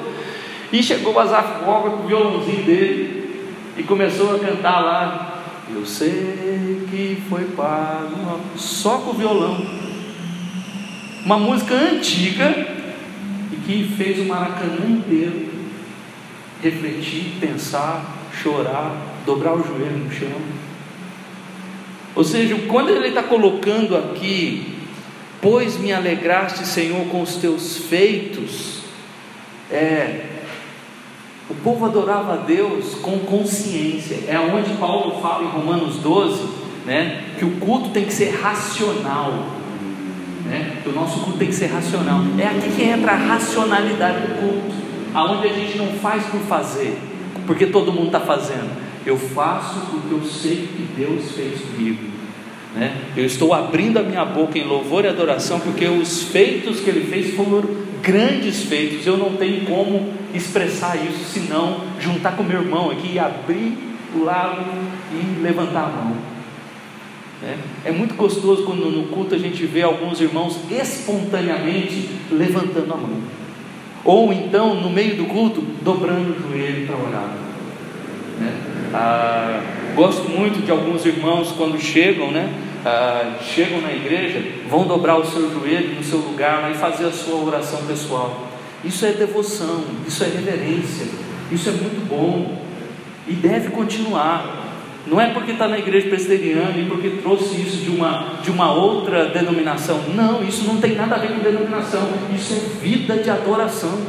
[0.71, 5.41] E chegou o Azaf Goga com o violãozinho dele e começou a cantar lá.
[5.73, 9.65] Eu sei que foi pago, só com o violão.
[11.25, 12.49] Uma música antiga
[13.52, 15.49] e que fez o Maracanã inteiro
[16.62, 20.30] refletir, pensar, chorar, dobrar o joelho no chão.
[22.15, 24.78] Ou seja, quando ele está colocando aqui,
[25.41, 28.80] pois me alegraste, Senhor, com os teus feitos,
[29.71, 30.25] é,
[31.49, 36.47] o povo adorava a Deus com consciência, é onde Paulo fala em Romanos 12,
[36.86, 39.32] né, que o culto tem que ser racional,
[40.45, 44.28] né, que o nosso culto tem que ser racional, é aqui que entra a racionalidade
[44.28, 44.75] do culto,
[45.13, 46.97] aonde a gente não faz por fazer,
[47.47, 48.69] porque todo mundo está fazendo,
[49.06, 52.18] eu faço porque eu sei que Deus fez comigo.
[52.75, 52.95] Né?
[53.17, 57.05] Eu estou abrindo a minha boca em louvor e adoração porque os feitos que Ele
[57.10, 57.63] fez foram
[58.01, 59.05] grandes feitos.
[59.05, 63.77] Eu não tenho como expressar isso senão juntar com meu irmão aqui e abrir
[64.15, 64.63] o lado
[65.12, 66.15] e levantar a mão.
[67.41, 67.58] Né?
[67.86, 73.21] É muito gostoso quando no culto a gente vê alguns irmãos espontaneamente levantando a mão,
[74.03, 77.38] ou então no meio do culto dobrando o joelho para orar.
[78.39, 78.53] Né?
[78.93, 82.52] Ah, gosto muito de alguns irmãos quando chegam, né?
[82.86, 87.12] Ah, chegam na igreja, vão dobrar o seu joelho no seu lugar e fazer a
[87.12, 88.47] sua oração pessoal.
[88.84, 91.08] Isso é devoção, isso é reverência,
[91.52, 92.63] isso é muito bom
[93.28, 94.58] e deve continuar.
[95.06, 98.71] Não é porque está na igreja presbiteriana e porque trouxe isso de uma, de uma
[98.71, 100.04] outra denominação.
[100.13, 102.10] Não, isso não tem nada a ver com denominação.
[102.34, 103.99] Isso é vida de adoração.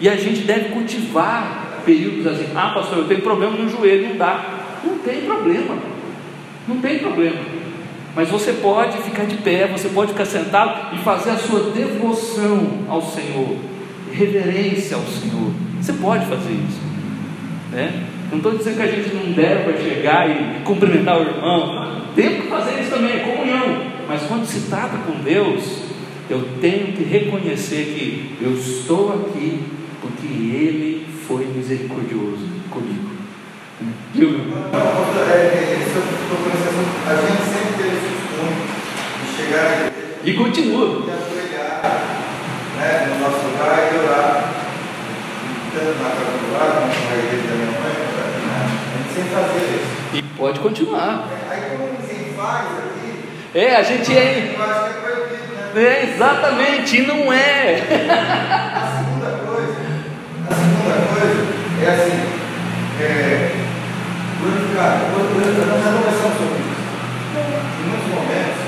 [0.00, 4.16] E a gente deve cultivar períodos assim, ah pastor, eu tenho problema no joelho, não
[4.16, 4.51] dá.
[4.84, 5.76] Não tem problema,
[6.68, 7.40] não tem problema.
[8.14, 12.84] Mas você pode ficar de pé, você pode ficar sentado e fazer a sua devoção
[12.88, 13.56] ao Senhor,
[14.12, 15.50] reverência ao Senhor.
[15.80, 16.80] Você pode fazer isso,
[17.72, 18.04] né?
[18.30, 22.02] Não estou dizendo que a gente não deve chegar e cumprimentar o irmão.
[22.14, 23.92] Tem que fazer isso também, é comunhão.
[24.08, 25.82] Mas quando se trata com Deus,
[26.28, 29.60] eu tenho que reconhecer que eu estou aqui
[30.00, 33.11] porque Ele foi misericordioso comigo.
[37.04, 38.54] A gente sempre teve esse costume
[39.20, 39.92] de chegar igreja
[40.24, 40.86] E continua.
[41.06, 41.82] e ajoelhar
[42.78, 44.52] né, no nosso lugar e orar.
[45.74, 47.94] Tanto na casa do lado, como na igreja da minha mãe,
[48.48, 49.92] a gente sempre fazia isso.
[50.14, 51.28] E pode continuar.
[51.50, 53.10] Aí quando ninguém faz aqui,
[53.54, 54.54] É, a gente é.
[55.74, 55.78] é?
[55.80, 57.80] É, exatamente, e não é.
[57.80, 59.76] A segunda coisa,
[60.50, 61.40] a segunda coisa
[61.82, 62.20] é assim,
[63.00, 63.51] é,
[64.42, 66.82] glorificar, nós já conversamos sobre isso.
[67.32, 68.58] Em muitos momentos,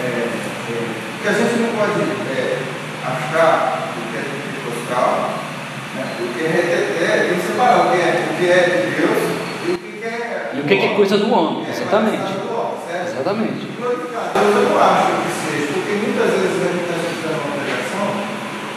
[0.00, 0.88] é, é,
[1.20, 2.00] que a gente não pode
[2.32, 2.58] é,
[3.04, 5.30] achar o que é pentecostal,
[5.94, 8.88] né, o que é reteté, tem que separar o que é, o que é de
[8.96, 9.20] Deus
[9.68, 10.50] e o que é.
[10.54, 11.66] E o que é coisa do homem?
[11.66, 12.32] É, Exatamente.
[12.32, 13.08] do homem, certo?
[13.12, 13.68] Exatamente.
[13.76, 17.52] Glorificar Deus eu não acho que seja, porque muitas vezes a gente está escutando uma
[17.52, 18.08] pregação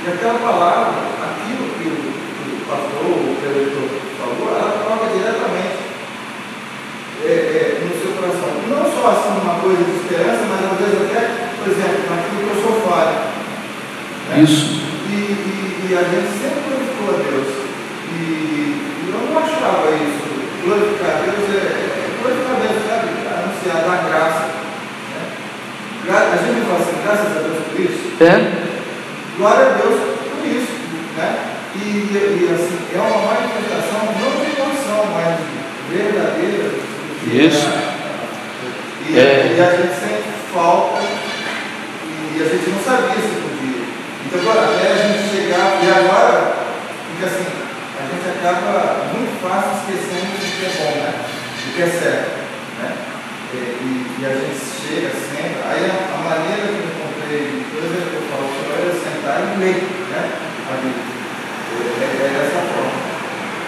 [0.03, 0.99] e aquela palavra,
[1.31, 3.87] aquilo que o, que o pastor ou o preletor
[4.19, 5.91] falou, ela toca diretamente
[7.25, 8.49] é, é, no seu coração.
[8.69, 11.21] Não só assim uma coisa de esperança, mas às vezes até,
[11.61, 13.17] por exemplo, naquilo que eu sou falho.
[14.29, 14.41] né?
[14.41, 14.81] Isso.
[15.09, 17.49] E, e- e a gente sempre glorificou a Deus.
[18.11, 20.23] E, e eu não achava isso.
[20.63, 23.07] Glorificar a Deus é, é glorificar a Deus, sabe?
[23.27, 24.45] Anunciar, dar graça.
[24.45, 25.21] né?
[26.05, 28.03] Gra- A gente fala assim, graças a Deus por isso.
[28.21, 28.35] É?
[29.37, 30.73] Glória a Deus por isso.
[31.17, 31.29] Né?
[31.75, 35.39] E, e, e, assim, é uma manifestação não de emoção, mas
[35.89, 36.60] verdadeira.
[37.31, 37.67] De- Isso.
[39.09, 39.55] E, É.
[39.57, 43.83] e a gente sente falta e a gente não sabia se podia.
[44.25, 46.53] Então agora até a gente chegar, e agora,
[47.11, 47.47] fica assim,
[47.99, 51.11] a gente acaba muito fácil esquecendo do que é bom, né?
[51.65, 52.31] Do que é certo.
[52.79, 52.91] Né?
[53.53, 57.63] E, e- e a gente chega sempre, aí a, a maneira que eu encontrei de
[57.67, 58.47] coisa que eu falo
[58.79, 60.21] era sentar e ler, né?
[60.71, 61.11] A Bíblia.
[61.71, 62.95] É, é, é dessa forma.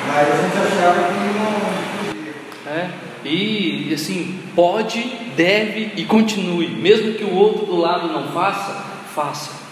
[0.07, 1.51] Mas a gente achava que não
[2.07, 2.33] podia.
[2.67, 2.89] É.
[3.25, 5.01] E assim, pode,
[5.35, 6.67] deve e continue.
[6.67, 9.63] Mesmo que o outro do lado não faça, faça.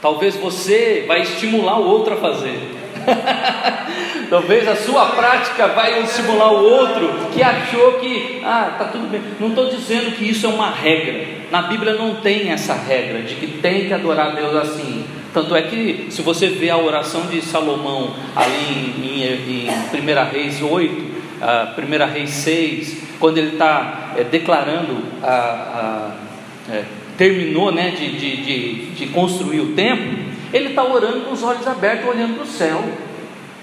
[0.00, 2.58] Talvez você vai estimular o outro a fazer.
[4.30, 9.20] Talvez a sua prática vai estimular o outro que achou que, ah, tá tudo bem.
[9.38, 11.40] Não estou dizendo que isso é uma regra.
[11.50, 15.04] Na Bíblia não tem essa regra de que tem que adorar Deus assim.
[15.32, 20.30] Tanto é que, se você vê a oração de Salomão ali em, em, em 1
[20.32, 21.09] Reis 8,
[21.40, 26.16] a 1 Reis 6, quando ele está declarando, a, a-
[26.72, 26.84] é,
[27.16, 30.18] terminou né, de, de, de, de construir o templo,
[30.52, 32.82] ele está orando com os olhos abertos, olhando para o céu.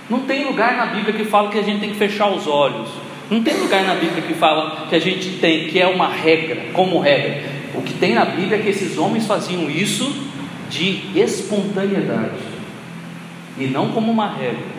[0.09, 2.89] Não tem lugar na Bíblia que fala que a gente tem que fechar os olhos.
[3.29, 6.67] Não tem lugar na Bíblia que fala que a gente tem, que é uma regra,
[6.73, 7.43] como regra.
[7.75, 10.15] O que tem na Bíblia é que esses homens faziam isso
[10.69, 12.31] de espontaneidade
[13.57, 14.77] e não como uma regra.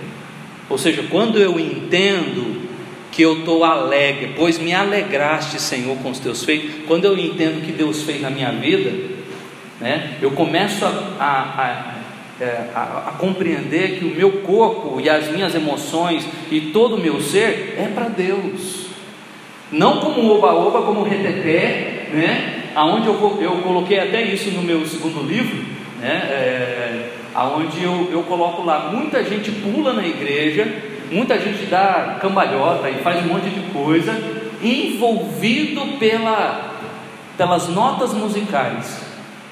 [0.71, 2.68] Ou seja, quando eu entendo
[3.11, 7.59] que eu estou alegre, pois me alegraste, Senhor, com os teus feitos, quando eu entendo
[7.59, 8.93] o que Deus fez na minha vida,
[9.81, 10.89] né, eu começo a,
[11.19, 11.95] a, a,
[12.41, 17.21] é, a, compreender que o meu corpo e as minhas emoções e todo o meu
[17.21, 18.87] ser é para Deus,
[19.71, 25.27] não como oba-oba, como reteté, né, aonde eu, eu coloquei até isso no meu segundo
[25.27, 25.65] livro,
[26.01, 30.67] né, é, aonde eu, eu coloco lá, muita gente pula na igreja,
[31.11, 34.17] muita gente dá cambalhota e faz um monte de coisa,
[34.63, 36.75] envolvido pela,
[37.37, 39.07] pelas notas musicais.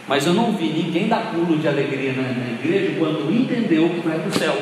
[0.09, 4.07] Mas eu não vi ninguém dar pulo de alegria na, na igreja quando entendeu que
[4.07, 4.57] vai para o céu.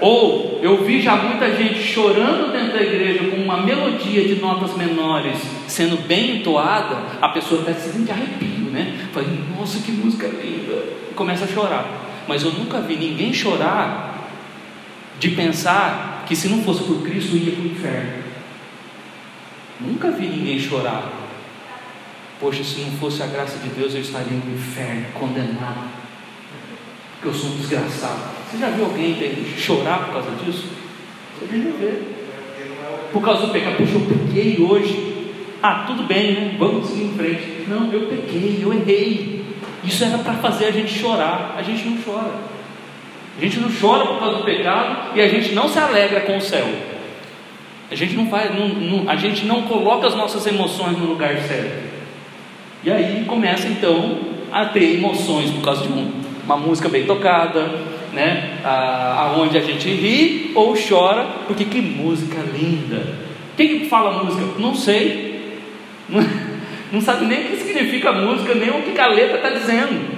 [0.00, 4.76] Ou eu vi já muita gente chorando dentro da igreja com uma melodia de notas
[4.76, 9.08] menores sendo bem entoada, a pessoa até se sente arrepio, né?
[9.12, 9.26] Fala,
[9.56, 10.82] nossa, que música linda!
[11.10, 11.86] E começa a chorar.
[12.28, 14.15] Mas eu nunca vi ninguém chorar
[15.18, 18.24] de pensar que se não fosse por Cristo ia para o inferno.
[19.80, 21.12] Nunca vi ninguém chorar.
[22.40, 25.90] Poxa, se não fosse a graça de Deus, eu estaria no inferno, condenado.
[27.14, 28.20] Porque eu sou um desgraçado.
[28.50, 29.16] Você já viu alguém
[29.56, 30.68] chorar por causa disso?
[31.38, 32.16] Você já ver.
[33.12, 33.76] Por causa do pecado.
[33.76, 35.32] Poxa, eu pequei hoje.
[35.62, 36.56] Ah, tudo bem, né?
[36.58, 37.64] Vamos seguir em frente.
[37.68, 39.44] Não, eu pequei, eu errei.
[39.82, 41.54] Isso era para fazer a gente chorar.
[41.56, 42.55] A gente não chora.
[43.38, 46.38] A gente não chora por causa do pecado e a gente não se alegra com
[46.38, 46.66] o céu.
[47.90, 51.36] A gente não faz, não, não, a gente não coloca as nossas emoções no lugar
[51.38, 51.86] certo.
[52.82, 54.18] E aí começa então
[54.50, 56.10] a ter emoções por causa de um,
[56.44, 57.68] uma música bem tocada,
[58.12, 58.58] né?
[58.64, 63.14] Aonde a gente ri ou chora, porque que música linda.
[63.56, 64.44] Quem que fala música?
[64.58, 65.36] Não sei.
[66.08, 66.24] Não,
[66.92, 70.08] não sabe nem o que significa a música, nem o que a letra está dizendo.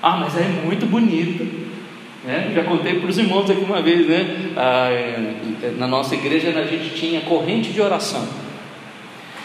[0.00, 1.44] Ah, mas é muito bonita.
[2.24, 2.52] Né?
[2.54, 4.52] Já contei para os irmãos aqui uma vez, né?
[4.56, 8.26] Ah, é, na nossa igreja a gente tinha corrente de oração.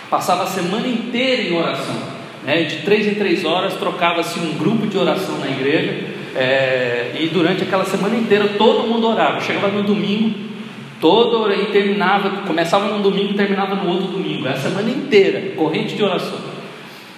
[0.10, 1.96] Passava a semana inteira em oração.
[2.44, 2.64] Né?
[2.64, 6.18] De três em três horas trocava-se um grupo de oração na igreja.
[6.36, 9.42] É, e durante aquela semana inteira todo mundo orava.
[9.42, 10.38] Chegava no domingo,
[11.02, 14.48] todo e terminava, começava num domingo e terminava no outro domingo.
[14.48, 16.38] A semana inteira, corrente de oração.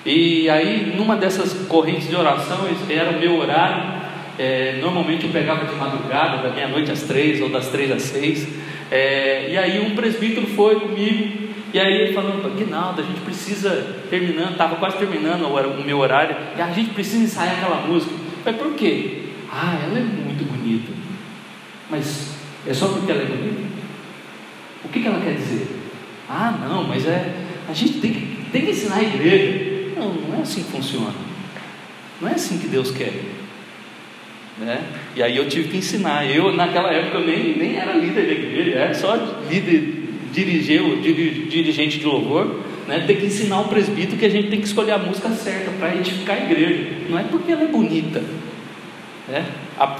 [0.05, 3.98] E aí, numa dessas correntes de oração, era o meu horário.
[4.39, 8.47] É, normalmente eu pegava de madrugada, da meia-noite às três ou das três às seis.
[8.89, 13.97] É, e aí um presbítero foi comigo e aí ele falou, Guinaldo, a gente precisa,
[14.09, 18.11] terminando, estava quase terminando o meu horário, e a gente precisa ensaiar aquela música.
[18.43, 19.25] Falei, por quê?
[19.51, 20.91] Ah, ela é muito bonita.
[21.89, 22.33] Mas
[22.65, 23.69] é só porque ela é bonita?
[24.83, 25.67] O que, que ela quer dizer?
[26.27, 27.35] Ah, não, mas é.
[27.67, 29.93] A gente tem que, tem que ensinar a igreja.
[29.95, 31.13] Não, não é assim que funciona.
[32.19, 33.13] Não é assim que Deus quer.
[34.59, 34.81] Né?
[35.15, 36.29] E aí eu tive que ensinar.
[36.29, 39.15] Eu, naquela época, nem, nem era líder da igreja, era só
[39.49, 39.99] líder
[40.31, 44.59] dirigir, o dirigente de louvor, né, tem que ensinar o presbítero que a gente tem
[44.59, 46.87] que escolher a música certa para edificar a igreja.
[47.09, 48.21] Não é porque ela é bonita,
[49.27, 49.45] né?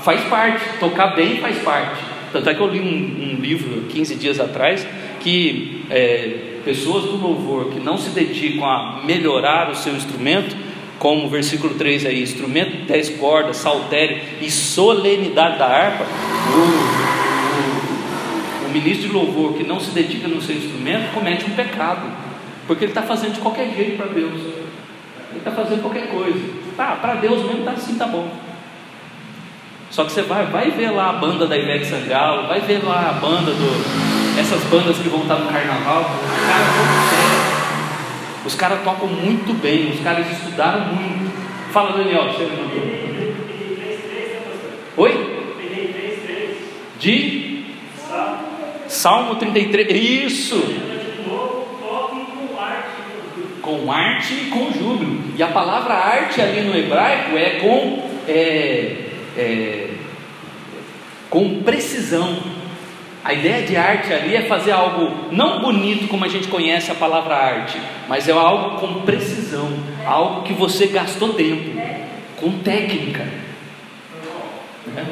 [0.02, 2.04] faz parte, tocar bem faz parte.
[2.32, 4.86] Tanto é que eu li um, um livro 15 dias atrás
[5.20, 10.56] que é, pessoas do louvor que não se dedicam a melhorar o seu instrumento,
[11.00, 16.06] como o versículo 3 aí, instrumento de 10 cordas, saltério e solenidade da harpa,
[16.54, 16.60] o,
[18.68, 22.02] o ministro de louvor que não se dedica no seu instrumento comete um pecado,
[22.68, 24.42] porque ele está fazendo de qualquer jeito para Deus.
[25.32, 26.40] Ele está fazendo qualquer coisa.
[26.76, 28.30] Tá, para Deus mesmo tá assim, tá bom.
[29.90, 33.10] Só que você vai, vai ver lá a banda da Ivete Sangalo, vai ver lá
[33.10, 34.40] a banda do.
[34.40, 37.09] essas bandas que vão estar no carnaval, os caras
[38.50, 41.32] Os caras tocam muito bem, os caras estudaram muito.
[41.72, 42.82] Fala Daniel, você levantou.
[44.98, 45.46] Oi?
[46.98, 47.66] De
[48.88, 50.56] Salmo 33, isso!
[53.62, 55.26] Com arte e com júbilo.
[55.38, 58.96] E a palavra arte ali no hebraico é com, é,
[59.38, 59.90] é,
[61.30, 62.36] com precisão.
[63.30, 66.96] A ideia de arte ali é fazer algo não bonito como a gente conhece a
[66.96, 69.72] palavra arte, mas é algo com precisão,
[70.04, 71.80] algo que você gastou tempo,
[72.38, 73.28] com técnica.
[74.88, 75.06] Né?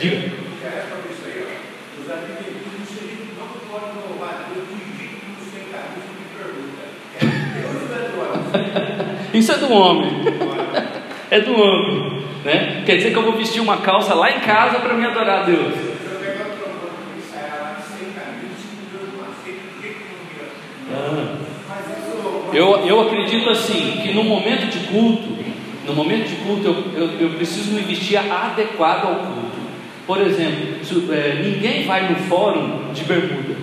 [9.34, 10.22] Isso é do homem.
[11.30, 12.22] é do homem.
[12.46, 12.82] Né?
[12.86, 15.42] Quer dizer que eu vou vestir uma calça lá em casa para me adorar a
[15.42, 15.97] Deus.
[22.52, 25.28] Eu, eu acredito assim, que no momento de culto,
[25.86, 29.58] no momento de culto eu, eu, eu preciso me vestir adequado ao culto.
[30.06, 33.56] Por exemplo, se, é, ninguém vai no fórum de bermuda.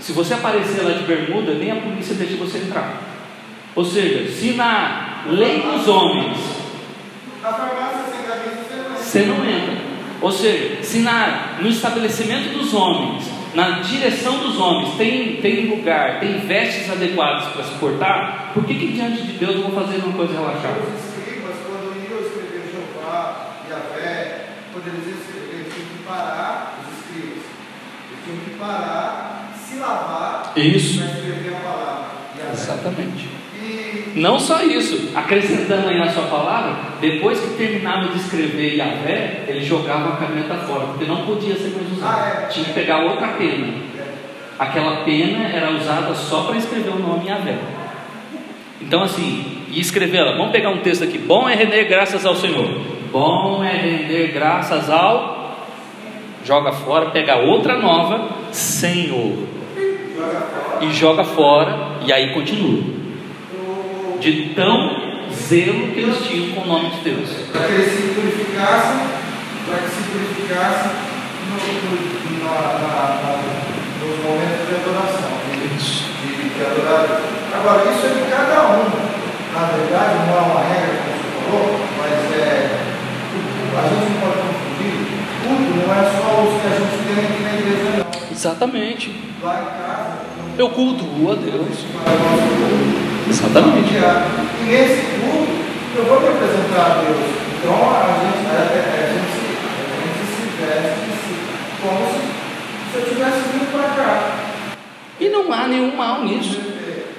[0.00, 3.02] Se você aparecer lá de bermuda, nem a polícia deixa você entrar.
[3.74, 6.36] Ou seja, se na lei dos homens
[7.42, 9.76] A farmácia sem camisa você não entra.
[10.20, 13.24] Ou seja, se na, no estabelecimento dos homens,
[13.54, 18.74] na direção dos homens, tem, tem lugar, tem vestes adequadas para se portar, por que,
[18.74, 20.80] que diante de Deus eu vou fazer uma coisa relaxada?
[20.80, 26.78] Os escribas, quando iam escrever Jeová e a fé, quando eles eles tinham que parar,
[26.80, 27.44] os escribas,
[28.08, 30.98] eles tinham que parar, se lavar, Isso.
[30.98, 32.04] para escrever a palavra.
[32.52, 33.41] Exatamente.
[34.14, 39.64] Não só isso, acrescentando aí na sua palavra, depois que terminava de escrever Yahvé, ele
[39.64, 42.20] jogava a caneta fora, porque não podia ser mais usado.
[42.20, 42.46] Ah, é.
[42.48, 43.68] Tinha que pegar outra pena.
[44.58, 47.56] Aquela pena era usada só para escrever o nome Yahvé.
[48.82, 50.36] Então, assim, e escrever ela.
[50.36, 51.16] Vamos pegar um texto aqui.
[51.16, 52.68] Bom é render graças ao Senhor.
[53.10, 55.56] Bom é render graças ao.
[56.44, 59.38] Joga fora, pega outra nova, Senhor.
[60.80, 63.01] E joga fora, e aí continua.
[64.22, 65.02] De tão
[65.34, 67.28] zelo que eles tinham com o nome de Deus.
[67.50, 69.00] para que eles se purificassem,
[69.66, 70.92] para que se purificassem
[71.50, 73.32] no, no, na, na, na,
[73.98, 77.20] nos momentos de adoração, de, de, de adorar.
[77.52, 78.86] Agora, isso é de cada um.
[79.58, 82.78] Na verdade, não é uma regra, como você falou, mas é,
[83.74, 85.02] a gente não pode confundir.
[85.42, 88.30] Tudo não é só os que a gente tem aqui na igreja, não.
[88.30, 89.04] Exatamente.
[89.42, 90.12] Lá em casa,
[90.56, 91.76] Eu cultuo a Deus.
[93.32, 93.94] Exatamente.
[93.96, 95.52] E nesse culto,
[95.96, 97.16] eu vou me apresentar a Deus.
[97.56, 98.60] Então a gente, a,
[99.08, 101.08] gente, se- a gente se veste
[101.80, 104.38] como se, se eu tivesse vindo para cá.
[105.18, 106.60] E não há nenhum mal nisso.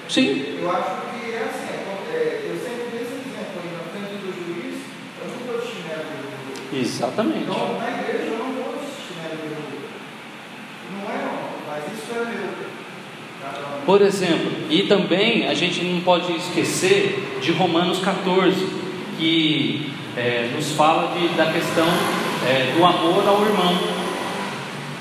[0.07, 0.59] Sim.
[0.61, 1.73] Eu acho que é assim.
[1.73, 4.85] é é, eu sempre dei esse exemplo aí na frente do juiz,
[5.17, 6.77] eu não vou de chinelo bermuda.
[6.77, 7.41] Exatamente.
[7.49, 9.89] Então na igreja eu não vou de chinelo de bermuda.
[10.93, 12.72] Não é não, mas isso é meu.
[13.85, 18.65] Por exemplo, e também a gente não pode esquecer de Romanos 14,
[19.17, 21.87] que é, nos fala de, da questão
[22.47, 23.77] é, do amor ao irmão.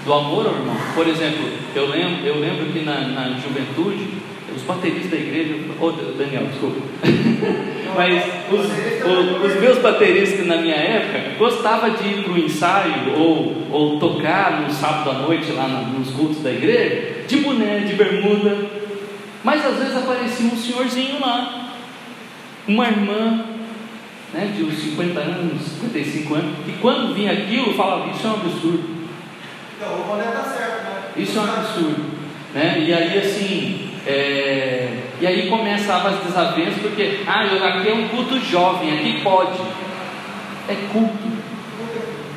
[0.05, 0.77] Do amor ao irmão.
[0.95, 4.09] Por exemplo, eu lembro, eu lembro que na, na juventude,
[4.55, 5.55] os bateristas da igreja.
[5.81, 6.81] Ô Daniel, desculpa.
[7.95, 13.67] Mas os, os meus bateristas na minha época gostavam de ir para o ensaio ou,
[13.71, 18.57] ou tocar no sábado à noite lá nos cultos da igreja, de boné, de bermuda.
[19.45, 21.73] Mas às vezes aparecia um senhorzinho lá,
[22.67, 23.45] uma irmã,
[24.33, 28.35] né, de uns 50 anos, 55 anos, que quando vinha aquilo falava: Isso é um
[28.35, 29.03] absurdo.
[29.77, 31.03] Então o boné tá certo, né?
[31.17, 32.05] Isso é um absurdo.
[32.55, 32.85] Né?
[32.87, 38.39] E aí assim, é, e aí começavam as desavenças, porque ah, aqui é um culto
[38.41, 39.59] jovem, aqui pode.
[40.69, 41.33] É culto.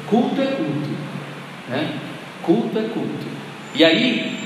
[0.07, 0.89] Culto é culto.
[1.67, 1.93] Né?
[2.43, 3.25] Culto é culto.
[3.73, 4.37] E aí,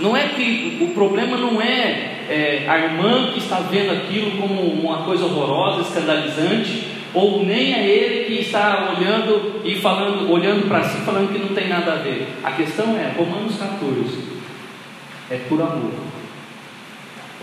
[0.00, 4.60] não é que o problema não é, é, a irmã que está vendo aquilo como
[4.60, 10.82] uma coisa horrorosa, escandalizante, ou nem é ele que está olhando e falando, olhando para
[10.82, 12.26] si, falando que não tem nada a ver.
[12.42, 14.18] A questão é, Romanos 14,
[15.30, 15.92] é por amor.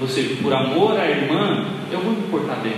[0.02, 2.74] Ou seja, por amor à irmã, eu vou me portar bem.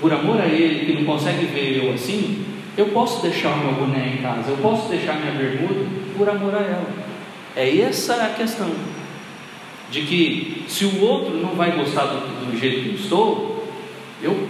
[0.00, 2.44] Por amor a ele que não consegue ver eu assim,
[2.76, 5.86] eu posso deixar o meu boné em casa, eu posso deixar minha bermuda
[6.16, 7.09] por amor a ela.
[7.56, 8.70] É essa a questão.
[9.90, 13.68] De que se o outro não vai gostar do, do jeito que eu estou,
[14.22, 14.48] eu.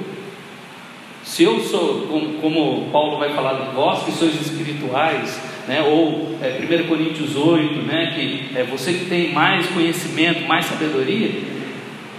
[1.25, 6.37] Se eu sou, como, como Paulo vai falar de vós que sois espirituais, né, ou
[6.43, 11.31] é, 1 Coríntios 8, né, que é você que tem mais conhecimento, mais sabedoria,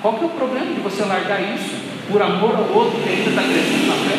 [0.01, 1.75] qual que é o problema de você largar isso
[2.09, 4.15] por amor ao outro que ainda está crescendo na fé?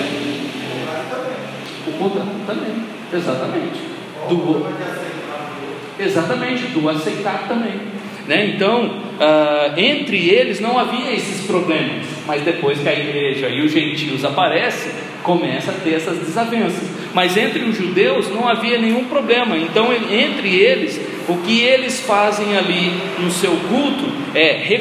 [0.95, 1.95] Aí também.
[1.95, 3.81] O contrário também, exatamente.
[4.25, 5.02] O Do, o outro.
[6.03, 7.75] Exatamente, do aceitar também.
[8.27, 8.53] Né?
[8.55, 13.73] Então, ah, entre eles não havia esses problemas, mas depois que a igreja e os
[13.73, 14.93] gentios aparecem,
[15.23, 16.83] começa a ter essas desavenças.
[17.15, 19.57] Mas entre os judeus não havia nenhum problema.
[19.57, 24.73] Então, entre eles, o que eles fazem ali no seu culto é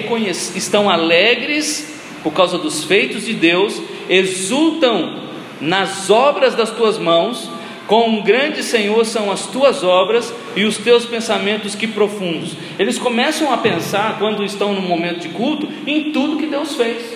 [0.56, 1.92] estão alegres
[2.24, 5.22] por causa dos feitos de Deus, exultam
[5.60, 7.51] nas obras das tuas mãos
[7.92, 12.56] Quão grande, Senhor, são as tuas obras e os teus pensamentos que profundos.
[12.80, 17.14] Eles começam a pensar, quando estão no momento de culto, em tudo que Deus fez,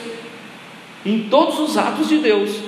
[1.06, 2.60] em todos os atos de Deus.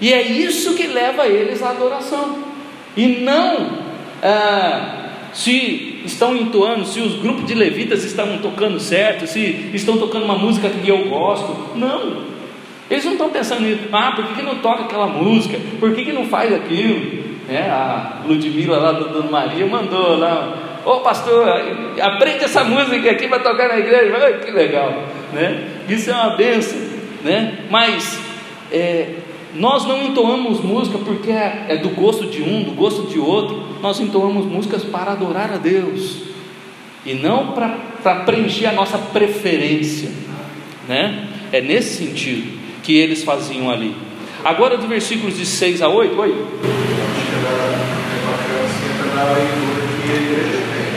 [0.00, 2.38] E é isso que leva eles à adoração.
[2.96, 3.80] E não
[4.22, 10.24] ah, se estão entoando, se os grupos de levitas estão tocando certo, se estão tocando
[10.24, 11.76] uma música que eu gosto.
[11.76, 12.26] Não.
[12.88, 13.88] Eles não estão pensando nisso.
[13.90, 15.58] Ah, por que, que não toca aquela música?
[15.80, 17.25] Por que, que não faz aquilo?
[17.48, 20.80] É, a Ludmilla lá do Dona Maria mandou lá.
[20.84, 21.48] Ô oh, pastor,
[22.00, 24.16] aprende essa música aqui para tocar na igreja.
[24.20, 25.04] Ai, que legal.
[25.32, 25.68] Né?
[25.88, 26.78] Isso é uma benção.
[27.22, 27.66] Né?
[27.70, 28.20] Mas
[28.70, 29.14] é,
[29.54, 33.64] nós não entoamos música porque é, é do gosto de um, do gosto de outro.
[33.80, 36.26] Nós entoamos músicas para adorar a Deus
[37.04, 40.10] e não para preencher a nossa preferência,
[40.88, 41.28] né?
[41.52, 43.94] É nesse sentido que eles faziam ali.
[44.44, 46.30] Agora, dos versículos de 6 a 8, oi.
[46.30, 50.92] Acho que é bacana assim, entra na leitura que a igreja tem.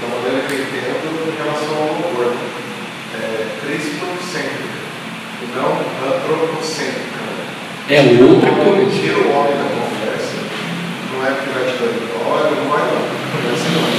[0.00, 2.30] Da maneira que eu entendo em relação ao louvor.
[3.12, 4.78] É cristocêntrica
[5.42, 5.72] e não
[6.06, 7.26] antropocêntrica.
[7.90, 8.86] É outra coisa.
[8.88, 10.38] Tira o homem da conversa.
[11.12, 13.02] Não é porque vai te dar vitória, não é não.
[13.34, 13.90] Não é assim não.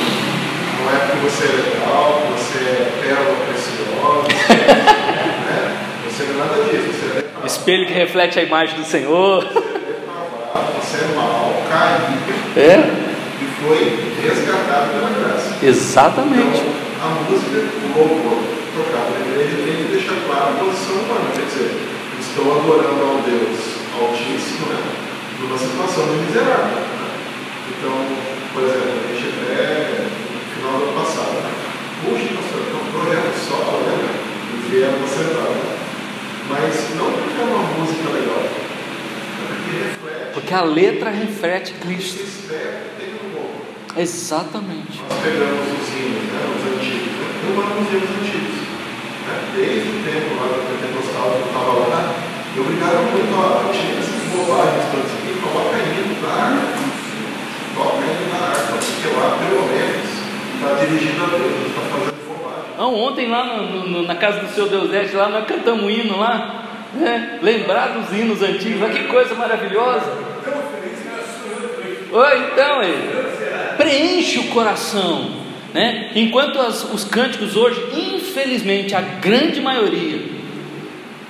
[0.80, 4.28] Não é porque você é legal, você é pérola preciosa.
[5.44, 5.60] né?
[6.08, 6.88] Você não é nada disso.
[6.88, 7.46] Você é legal.
[7.46, 9.46] Espelho que reflete a imagem do Senhor.
[10.54, 12.76] É mal, caído É,
[13.40, 13.80] e foi
[14.22, 15.56] resgatado pela graça.
[15.64, 16.60] exatamente.
[16.60, 17.64] Então, a música,
[17.96, 18.44] louvor
[18.76, 21.32] tocado na igreja tem que deixar claro a posição humana.
[21.34, 21.72] Quer dizer,
[22.20, 24.80] estão adorando ao Deus Altíssimo, né?
[25.40, 26.84] Numa situação de miserável.
[26.84, 27.10] né?
[27.72, 27.96] Então,
[28.54, 31.52] por exemplo, a gente até no final do ano passado, né?
[32.04, 33.56] Puxa, pastor, é um projeto só,
[33.88, 34.20] né?
[34.72, 35.78] E acertar, né?
[36.50, 42.24] Mas não porque é uma música legal, é porque reflete Porque a letra reflete Cristo.
[43.98, 45.02] Exatamente.
[45.10, 48.62] Nós pegamos os hinos, né, os antigos, né, eu amo os antigos.
[49.28, 52.14] Né, desde o tempo lá do Pentecostal que eu estava lá,
[52.56, 56.72] me obrigaram muito a tirar essas bobagens todas aqui, coloca hino na harpa,
[57.76, 60.08] coloca hino na harpa, porque lá pelo menos
[60.56, 62.64] está dirigido a Deus, não está fazendo bobagem.
[62.74, 66.18] Então, ontem lá no- no- na casa do seu Deusete, lá nós cantamos um hino
[66.18, 67.40] lá, né?
[67.44, 70.12] lembrar dos hinos antigos, que coisa maravilhosa.
[72.12, 75.32] Oi, então, é, preenche o coração,
[75.74, 76.12] né?
[76.16, 77.82] Enquanto as- os cânticos hoje,
[78.16, 80.20] infelizmente, a grande maioria,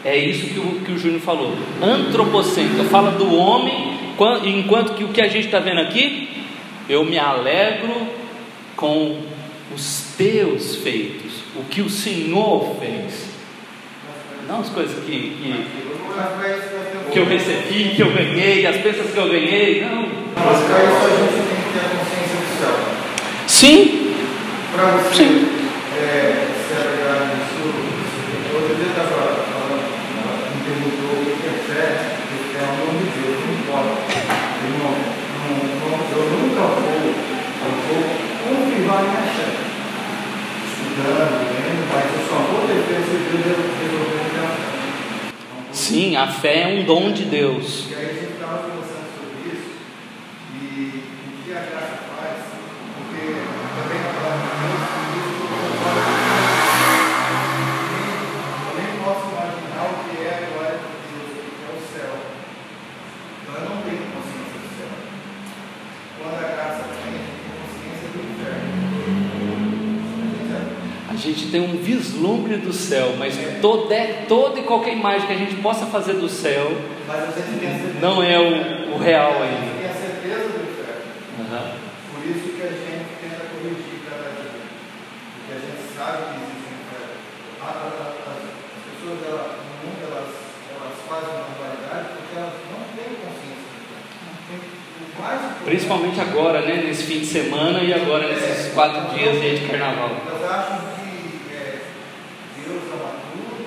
[0.04, 5.04] é isso que o, que o Júnior falou, antropocêntrica, fala do homem, quan- enquanto que
[5.04, 6.30] o que a gente está vendo aqui,
[6.90, 8.08] eu me alegro
[8.76, 9.20] com
[9.76, 13.30] os teus feitos, o que o Senhor fez,
[14.52, 15.66] não as coisas que, que,
[17.10, 20.02] que eu recebi, que eu ganhei, as bênçãos que eu ganhei, não.
[20.36, 22.76] Mas para isso a gente tem que ter a consciência do céu.
[23.48, 24.14] Sim,
[24.76, 25.48] Para você Sim.
[25.98, 27.64] é, se alegrar nisso,
[28.76, 29.88] dia estava falando,
[30.52, 31.88] me perguntou o que é fé,
[32.28, 34.04] porque é o nome de Deus, não importa.
[34.68, 34.96] Irmão,
[36.12, 38.04] eu nunca vou, eu vou
[38.44, 39.48] confirmar minha fé.
[40.68, 44.11] Estudando, lendo, mas eu só vou ter fé se Deus resolver.
[45.92, 47.90] Sim, a fé é um dom de Deus.
[47.90, 49.76] E aí a gente estava conversando sobre isso
[50.56, 52.40] e o que a graça faz,
[52.96, 53.36] porque
[53.76, 54.80] também na palavra de Deus,
[55.20, 55.36] isso
[58.68, 61.84] eu nem posso imaginar o que é a glória de Deus, o que é o
[61.92, 62.14] céu.
[63.44, 64.92] Então eu não tenho consciência do céu.
[66.18, 68.64] Quando a graça vem, eu tenho consciência do inferno.
[70.40, 70.72] Entende?
[71.12, 73.96] A gente tem um vislumbre do céu, mas toda,
[74.28, 76.72] toda e qualquer imagem que a gente possa fazer do céu
[78.02, 79.72] não é o, o real ainda.
[79.80, 81.02] tem a certeza do inferno.
[81.42, 81.72] Aham.
[82.14, 84.64] Por isso que a gente tenta corrigir cada dia.
[85.36, 87.16] Porque a gente sabe que existe um inferno.
[87.62, 90.32] A- a- a- As as pessoas no mundo elas,
[90.72, 95.66] elas fazem uma barbaridade porque elas não têm consciência do inferno.
[95.66, 96.84] Principalmente agora, né?
[96.88, 100.10] Nesse fim de semana e agora nesses quatro dias de carnaval.
[100.28, 101.82] Elas acham que é,
[102.66, 103.66] Deus ama tudo,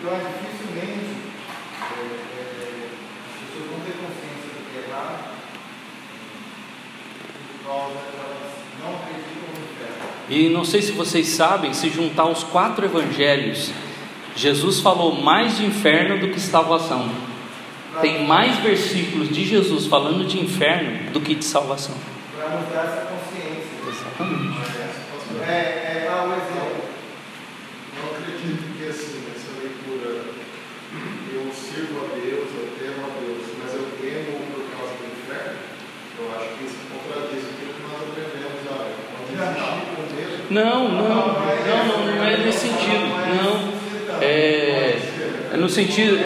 [0.00, 1.12] Então, é dificilmente
[1.84, 2.88] é, é,
[3.28, 5.36] as pessoas vão ter consciência do que é errado
[7.52, 8.48] por causa que elas
[8.80, 10.08] não acreditam no inferno.
[10.28, 13.70] E não sei se vocês sabem, se juntar os quatro evangelhos,
[14.36, 17.08] Jesus falou mais de inferno do que salvação.
[18.00, 21.94] Tem mais versículos de Jesus falando de inferno do que de salvação.
[22.36, 23.68] Para nos dar essa consciência.
[23.88, 24.58] Exatamente.
[25.48, 26.84] É, é dar o exemplo.
[27.96, 30.38] Eu acredito que assim, essa leitura
[31.58, 35.58] sirvo a Deus, eu temo a Deus, mas eu temo por causa do inferno,
[36.18, 38.88] eu acho que isso contradiz aquilo que nós aprendemos lá.
[39.18, 43.06] Onde existe o medo, Não, não, não, não, não é nesse sentido.
[43.42, 43.78] Não.
[44.20, 44.98] É,
[45.52, 46.18] é no sentido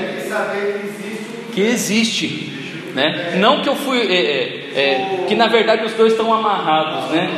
[1.52, 2.52] que existe
[2.94, 3.36] né?
[3.36, 7.30] Não que eu fui, é, é, é, que na verdade os dois estão amarrados, né?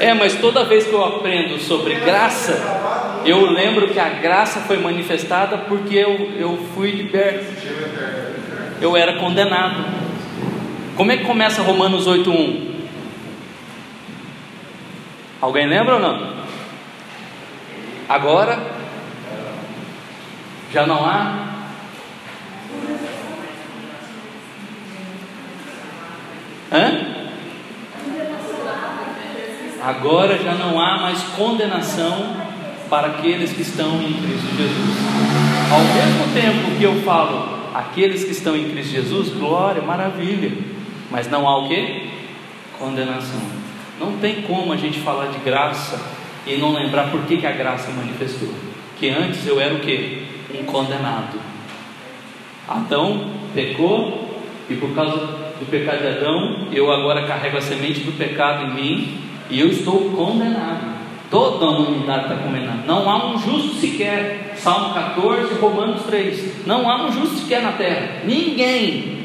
[0.00, 2.58] É, mas toda vez que eu aprendo sobre graça,
[3.24, 7.44] eu lembro que a graça foi manifestada porque eu, eu fui liberto,
[8.80, 9.84] eu era condenado.
[10.96, 12.71] Como é que começa Romanos 8:1?
[15.42, 16.34] Alguém lembra ou não?
[18.08, 18.58] Agora
[20.72, 21.48] já não há
[26.70, 27.12] Hã?
[29.82, 32.36] Agora já não há mais condenação
[32.88, 34.96] para aqueles que estão em Cristo Jesus.
[35.72, 40.52] Ao mesmo tempo que eu falo aqueles que estão em Cristo Jesus, glória, maravilha,
[41.10, 42.10] mas não há o que?
[42.78, 43.61] Condenação.
[44.00, 46.00] Não tem como a gente falar de graça
[46.46, 48.52] e não lembrar por que, que a graça manifestou.
[48.98, 50.26] Que antes eu era o que?
[50.54, 51.38] Um condenado.
[52.68, 55.16] Adão pecou e por causa
[55.58, 59.18] do pecado de Adão, eu agora carrego a semente do pecado em mim
[59.50, 60.92] e eu estou condenado.
[61.30, 62.82] Toda a humanidade está condenada.
[62.86, 64.54] Não há um justo sequer.
[64.56, 66.66] Salmo 14, Romanos 3.
[66.66, 68.22] Não há um justo sequer na terra.
[68.24, 69.18] Ninguém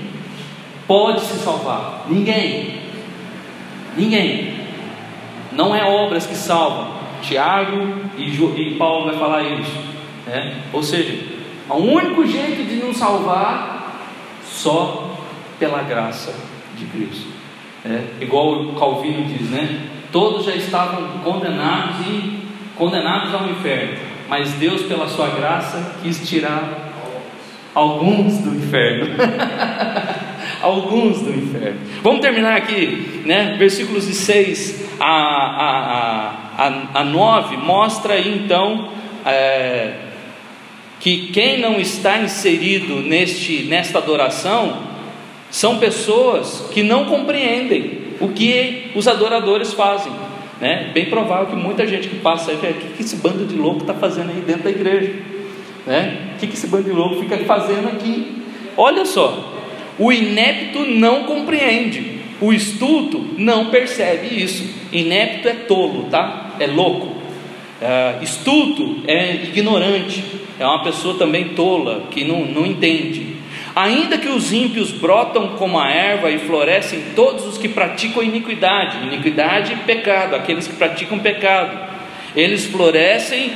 [0.88, 2.05] pode se salvar.
[2.09, 2.78] Ninguém.
[3.97, 4.56] Ninguém.
[5.57, 6.95] Não é obras que salvam.
[7.21, 9.75] Tiago e, Ju- e Paulo vai falar isso.
[10.25, 10.55] né?
[10.71, 11.17] Ou seja,
[11.69, 14.01] o único jeito de nos salvar
[14.45, 15.17] só
[15.59, 16.33] pela graça
[16.77, 17.27] de Cristo.
[17.83, 19.87] É, igual o Calvino diz, né?
[20.11, 22.39] Todos já estavam condenados e
[22.75, 23.97] condenados ao inferno,
[24.29, 26.91] mas Deus, pela sua graça, quis tirar
[27.73, 29.15] alguns do inferno.
[30.61, 31.79] alguns do inferno.
[32.01, 33.55] Vamos terminar aqui, né?
[33.57, 38.89] Versículos de 6 a, a, a, a 9 mostra então
[39.25, 39.93] é,
[40.99, 44.87] que quem não está inserido neste, nesta adoração
[45.49, 50.11] são pessoas que não compreendem o que os adoradores fazem.
[50.59, 50.89] Né?
[50.93, 53.93] Bem provável que muita gente que passa aí, o que, esse bando de louco está
[53.93, 55.13] fazendo aí dentro da igreja?
[55.85, 56.33] Né?
[56.35, 58.43] O que esse bando de louco fica fazendo aqui?
[58.75, 59.56] Olha só,
[59.99, 64.63] o inepto não compreende, o estulto não percebe isso.
[64.91, 66.55] Inepto é tolo, tá?
[66.59, 67.15] É louco.
[67.81, 70.23] É, estulto é ignorante,
[70.59, 73.37] é uma pessoa também tola, que não, não entende.
[73.75, 79.05] Ainda que os ímpios brotam como a erva e florescem todos os que praticam iniquidade,
[79.05, 81.77] iniquidade e pecado, aqueles que praticam pecado,
[82.35, 83.51] eles florescem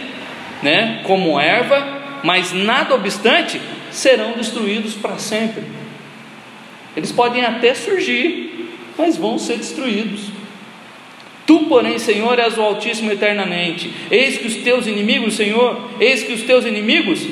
[0.61, 5.63] né, como erva, mas nada obstante serão destruídos para sempre.
[6.95, 10.29] Eles podem até surgir, mas vão ser destruídos.
[11.45, 13.91] Tu, porém, Senhor, és o Altíssimo eternamente.
[14.09, 17.25] Eis que os teus inimigos, Senhor, eis que os teus inimigos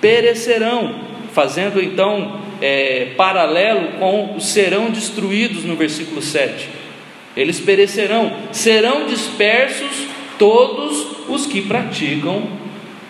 [0.00, 1.12] perecerão.
[1.32, 6.68] Fazendo então é, paralelo com os serão destruídos no versículo 7.
[7.36, 10.06] Eles perecerão, serão dispersos
[10.38, 12.42] todos os que praticam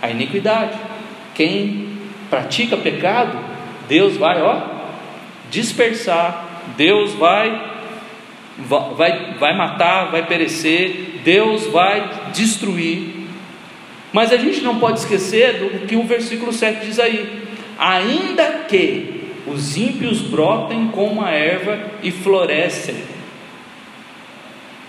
[0.00, 0.78] a iniquidade.
[1.34, 1.88] Quem
[2.30, 3.38] pratica pecado,
[3.88, 4.71] Deus vai, ó,
[5.52, 7.70] dispersar, Deus vai
[8.58, 13.22] vai, vai matar, vai perecer, Deus vai destruir.
[14.12, 17.44] Mas a gente não pode esquecer do que o versículo 7 diz aí:
[17.78, 22.96] ainda que os ímpios brotem como a erva e florescem,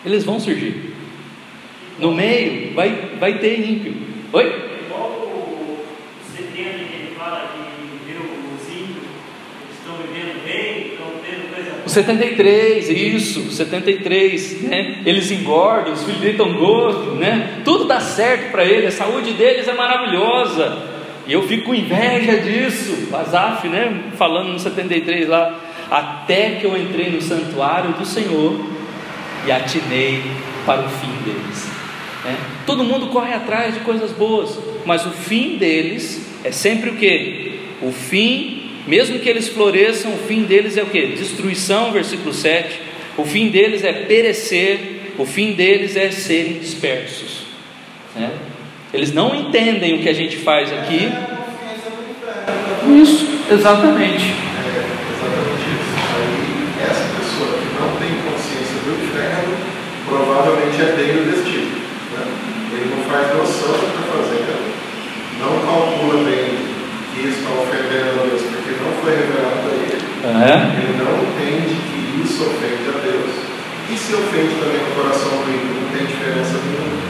[0.06, 0.94] eles vão surgir.
[2.00, 2.90] No meio vai,
[3.20, 3.96] vai ter ímpio.
[4.34, 4.46] Oi?
[4.86, 5.86] Igual o
[6.36, 9.04] 70 que ele fala que viu os ímpios,
[9.62, 11.84] eles estão vivendo bem, estão tendo coisa boa.
[11.86, 15.02] O 73, isso, 73, né?
[15.06, 17.62] Eles engordam, os filhos estão gordos, né?
[17.64, 20.94] Tudo dá certo para eles, a saúde deles é maravilhosa.
[21.26, 23.08] E eu fico com inveja disso.
[23.14, 24.12] Azaf, né?
[24.18, 28.60] Falando no 73 lá, até que eu entrei no santuário do Senhor
[29.46, 30.22] e atinei
[30.66, 31.68] para o fim deles.
[32.26, 32.38] né?
[32.66, 37.60] Todo mundo corre atrás de coisas boas, mas o fim deles é sempre o que?
[37.82, 41.08] O fim, mesmo que eles floresçam, o fim deles é o que?
[41.08, 42.80] Destruição, versículo 7.
[43.18, 47.46] O fim deles é perecer, o fim deles é serem dispersos.
[48.16, 48.30] né?
[48.94, 51.10] Eles não entendem o que a gente faz aqui.
[53.02, 54.24] Isso, exatamente.
[54.24, 54.80] É
[55.16, 55.94] exatamente isso.
[56.16, 59.56] Aí, essa pessoa que não tem consciência do inferno,
[60.06, 61.76] provavelmente é meio desse tipo.
[62.14, 62.26] Né?
[62.74, 64.74] Ele não faz noção do que está fazendo,
[65.40, 65.94] não calcula
[70.24, 70.56] É?
[70.80, 73.32] Ele não entende que isso ofende a Deus.
[73.92, 77.04] E se ofende também o coração do ímpio, não tem diferença nenhuma.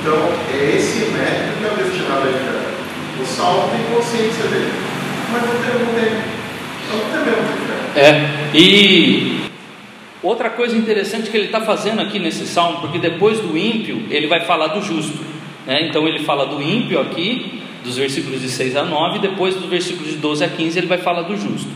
[0.00, 2.70] Então, é esse método que é destinado a edificar.
[3.20, 4.72] O salmo tem consciência dele,
[5.30, 6.12] mas não tem, não tem,
[6.90, 7.60] não tem mesmo.
[7.94, 9.40] É, e
[10.22, 14.26] outra coisa interessante que ele está fazendo aqui nesse salmo, porque depois do ímpio ele
[14.26, 15.18] vai falar do justo,
[15.66, 15.86] né?
[15.88, 19.66] então ele fala do ímpio aqui, dos versículos de 6 a 9, e depois dos
[19.66, 21.70] versículos de 12 a 15 ele vai falar do justo.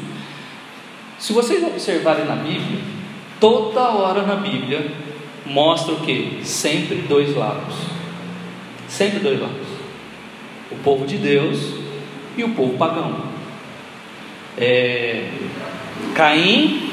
[1.18, 2.80] Se vocês observarem na Bíblia,
[3.40, 4.90] toda hora na Bíblia
[5.46, 6.40] mostra o que?
[6.42, 7.74] Sempre dois lados.
[8.88, 9.66] Sempre dois lados.
[10.70, 11.74] O povo de Deus
[12.36, 13.22] e o povo pagão.
[14.56, 15.30] É,
[16.14, 16.90] Caim,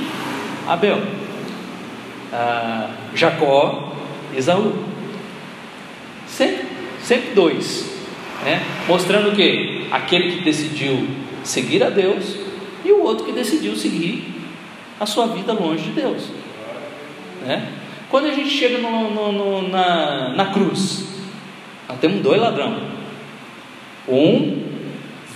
[0.67, 1.01] Abel,
[2.31, 3.93] ah, Jacó,
[4.35, 4.73] Esaú.
[6.27, 6.67] Sempre,
[7.01, 8.00] sempre dois,
[8.43, 8.61] né?
[8.87, 9.87] mostrando que?
[9.91, 11.07] Aquele que decidiu
[11.43, 12.35] seguir a Deus
[12.83, 14.23] e o outro que decidiu seguir
[14.99, 16.29] a sua vida longe de Deus.
[17.45, 17.67] Né?
[18.09, 21.07] Quando a gente chega no, no, no, na, na cruz,
[21.87, 22.83] nós temos dois ladrões.
[24.07, 24.63] Um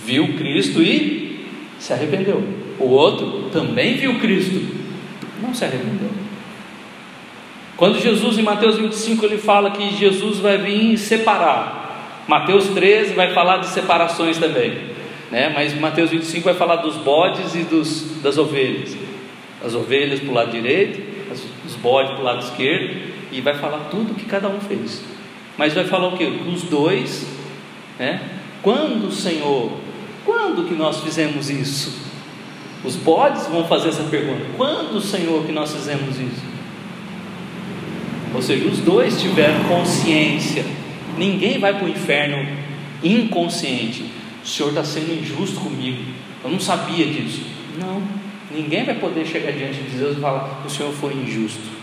[0.04, 1.46] viu Cristo e
[1.78, 2.42] se arrependeu.
[2.78, 4.60] O outro também viu Cristo,
[5.42, 6.10] não se arrependeu.
[7.76, 11.85] Quando Jesus, em Mateus 25, ele fala que Jesus vai vir separar.
[12.26, 14.96] Mateus 13 vai falar de separações também.
[15.30, 15.48] Né?
[15.54, 18.96] Mas Mateus 25 vai falar dos bodes e dos, das ovelhas.
[19.64, 21.00] As ovelhas para o lado direito,
[21.64, 22.94] os bodes para o lado esquerdo,
[23.32, 25.02] e vai falar tudo que cada um fez.
[25.56, 26.24] Mas vai falar o que?
[26.24, 27.26] Os dois,
[27.98, 28.20] né?
[28.62, 29.72] Quando o Senhor,
[30.24, 32.06] quando que nós fizemos isso?
[32.84, 36.42] Os bodes vão fazer essa pergunta: quando, Senhor, que nós fizemos isso?
[38.34, 40.64] Ou seja, os dois tiveram consciência.
[41.16, 42.46] Ninguém vai para o inferno
[43.02, 44.04] inconsciente.
[44.42, 46.02] O Senhor está sendo injusto comigo.
[46.44, 47.42] Eu não sabia disso.
[47.78, 48.02] Não.
[48.54, 51.76] Ninguém vai poder chegar diante de Deus e falar: o Senhor foi injusto.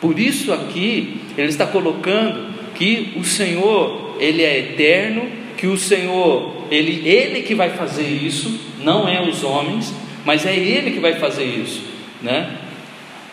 [0.00, 6.66] Por isso aqui ele está colocando que o Senhor ele é eterno, que o Senhor
[6.70, 9.94] ele ele que vai fazer isso, não é os homens,
[10.24, 11.82] mas é ele que vai fazer isso,
[12.20, 12.58] né?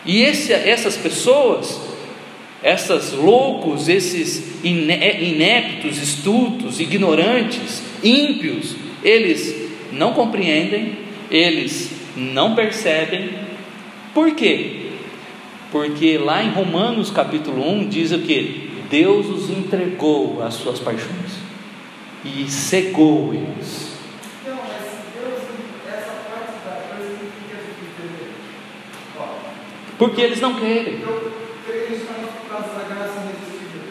[0.05, 1.79] E esse, essas pessoas,
[2.63, 10.97] essas loucos, esses ineptos, estultos, ignorantes, ímpios, eles não compreendem,
[11.29, 13.29] eles não percebem.
[14.13, 14.91] Por quê?
[15.71, 18.69] Porque lá em Romanos capítulo 1 diz o que?
[18.89, 21.31] Deus os entregou às suas paixões
[22.25, 23.91] e cegou eles.
[29.97, 30.99] Porque eles não querem.
[30.99, 31.31] eu
[31.63, 33.81] creio justamente por causa da graça irresistível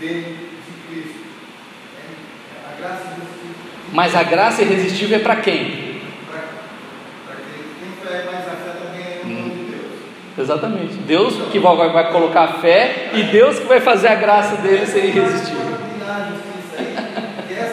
[0.00, 1.20] dele, de Cristo.
[1.96, 3.56] É, A graça irresistível
[3.92, 6.00] Mas a graça irresistível é para quem?
[6.30, 9.92] para quem tem fé, mas a fé também é no nome de Deus.
[10.38, 10.94] Exatamente.
[10.98, 14.86] Deus que vai, vai colocar a fé e Deus que vai fazer a graça dele
[14.86, 15.78] ser irresistível.
[17.48, 17.64] E é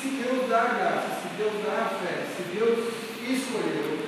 [0.00, 2.78] se Deus dá a graça, se Deus dá a fé, se Deus
[3.26, 3.98] escolheu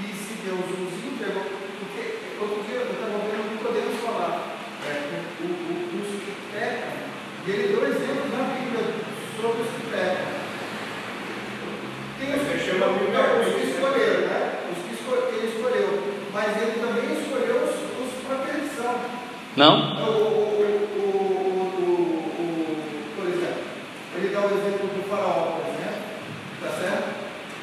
[0.00, 1.44] e se Deus os entregou,
[1.78, 2.02] porque
[2.40, 4.56] outro dia eu estava vendo que podemos falar,
[4.88, 6.92] é, o, o, os que pecam,
[7.46, 8.84] e ele deu exemplos na Bíblia
[9.40, 10.34] sobre os que pecam.
[12.18, 13.74] Tem os, Você chama a Bíblia não, os que ruim, né?
[13.74, 14.40] escolheram, né?
[14.72, 15.88] Os que esco- ele escolheu,
[16.32, 18.94] mas ele também escolheu os, os para perdição.
[19.56, 19.94] Não?
[23.16, 23.62] Por exemplo,
[24.16, 26.02] ele dá o exemplo do faraó, por exemplo,
[26.60, 27.14] tá certo?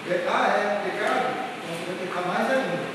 [0.09, 1.25] É, ah, é pecado?
[1.57, 2.91] Então você vai pecar mais ainda.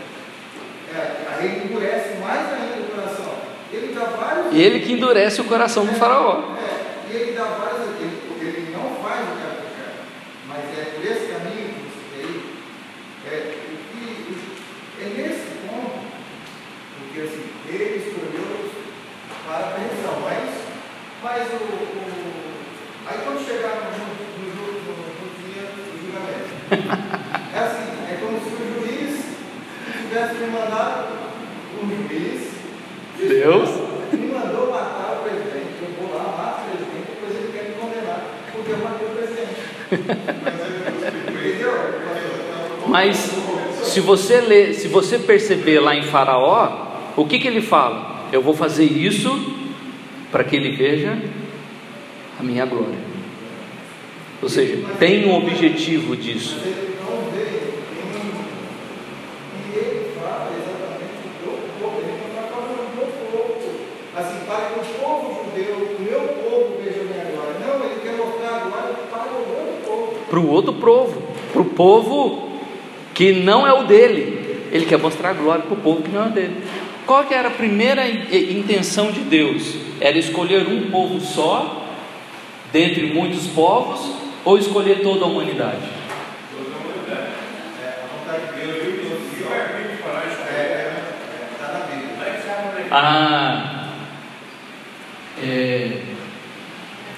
[0.94, 0.97] É,
[1.28, 3.34] aí ele endurece mais ainda o coração.
[3.72, 4.55] Ele dá vários.
[4.55, 6.55] Ele que endurece o coração do faraó.
[6.57, 7.82] É, e ele dá vários.
[8.01, 9.92] Ele, ele não faz o cara pecar,
[10.49, 12.42] mas é por esse caminho que você tem.
[13.26, 14.57] É, o que-
[14.99, 15.99] é nesse ponto,
[16.99, 18.70] porque assim, ele escolheu
[19.47, 20.51] para a perdição, mas,
[21.22, 22.57] mas o, o-
[23.09, 24.05] Aí quando chegar no, no,
[24.38, 26.51] no, ju- no, no dia do julgamento,
[27.55, 29.24] é assim, é como se o juiz
[30.29, 31.07] tivesse me mandado,
[31.83, 32.51] um juiz,
[33.18, 33.68] Deus.
[34.12, 37.74] me mandou matar o presidente, eu vou lá, mato o presidente, depois ele quer me
[37.74, 38.20] condenar,
[38.53, 39.57] porque eu matei o presidente.
[42.89, 43.16] Mas
[43.83, 48.27] se você ler, se você perceber lá em Faraó, o que, que ele fala?
[48.33, 49.31] Eu vou fazer isso
[50.33, 51.16] para que ele veja
[52.39, 52.99] a minha glória.
[54.43, 56.57] Ou seja, tem um objetivo disso.
[56.59, 57.72] Mas ele não veio
[58.12, 58.35] em-
[59.64, 63.70] e ele fala exatamente do povo, ele não está falando do povo.
[64.14, 67.57] Assim, para que o povo judeu, o meu povo veja a minha glória.
[67.66, 69.27] Não, ele quer mostrar a glória para
[70.29, 71.22] Para o outro povo,
[71.53, 72.51] para o povo
[73.14, 74.66] que não é o dele.
[74.72, 76.64] Ele quer mostrar glória para o povo que não é o dele.
[77.07, 79.77] Qual que era a primeira intenção de Deus?
[80.01, 81.87] Era escolher um povo só,
[82.72, 84.11] dentre muitos povos,
[84.45, 85.89] ou escolher toda a humanidade?
[86.51, 87.31] Toda a humanidade.
[87.81, 89.47] É, a vontade de Deus, eu e o
[90.16, 91.03] é, é,
[91.53, 92.89] está na Bíblia.
[92.91, 93.89] Ah,
[95.41, 96.03] é,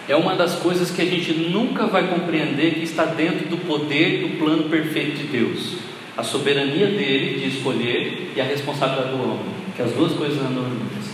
[0.08, 4.22] é uma das coisas que a gente nunca vai compreender que está dentro do poder
[4.22, 5.76] do plano perfeito de Deus.
[6.16, 9.46] A soberania dele de escolher e a responsabilidade do homem.
[9.76, 11.08] Que as duas coisas andam juntas.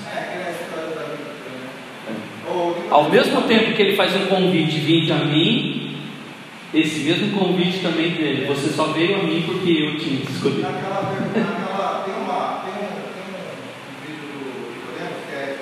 [2.90, 5.96] Ao mesmo tempo que ele faz um convite, vinde a mim,
[6.72, 10.20] esse mesmo convite também dele, você só veio a mim porque eu tinha.
[10.60, 13.38] Naquela, naquela, tem, uma, tem, um, tem um
[14.02, 15.56] vídeo do Nicodemos, que é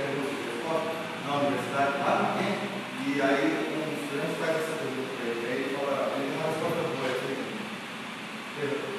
[1.28, 2.64] na universidade, lá no tempo,
[3.08, 3.44] e aí
[3.76, 7.12] um estudante faz essa pergunta para ele, aí ele fala, ele não responde a coisa,
[7.12, 7.36] assim,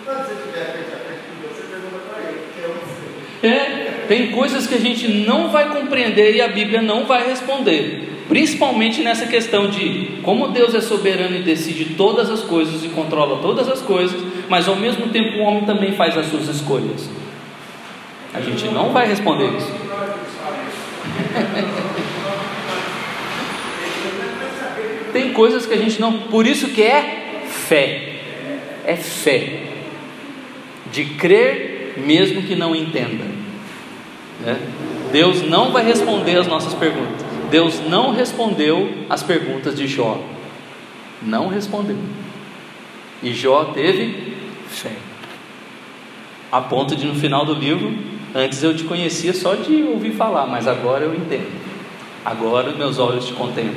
[0.06, 2.86] quando você estiver frente a frente com Deus, você pergunta para ele, que eu não
[2.94, 3.10] sei.
[3.42, 8.10] É, tem coisas que a gente não vai compreender e a Bíblia não vai responder.
[8.28, 13.40] Principalmente nessa questão de como Deus é soberano e decide todas as coisas e controla
[13.42, 17.10] todas as coisas, mas ao mesmo tempo o homem também faz as suas escolhas.
[18.34, 19.72] A gente não vai responder isso.
[25.14, 26.14] Tem coisas que a gente não.
[26.14, 28.14] Por isso que é fé.
[28.86, 29.60] É fé.
[30.92, 33.33] De crer mesmo que não entenda.
[34.46, 34.60] Né?
[35.12, 37.24] Deus não vai responder as nossas perguntas.
[37.50, 40.20] Deus não respondeu as perguntas de Jó.
[41.22, 41.98] Não respondeu.
[43.22, 44.34] E Jó teve
[44.68, 44.92] fé.
[46.52, 47.94] A ponto de no final do livro,
[48.36, 51.52] antes eu te conhecia só de ouvir falar, mas agora eu entendo.
[52.26, 53.76] Agora meus olhos te contemplam.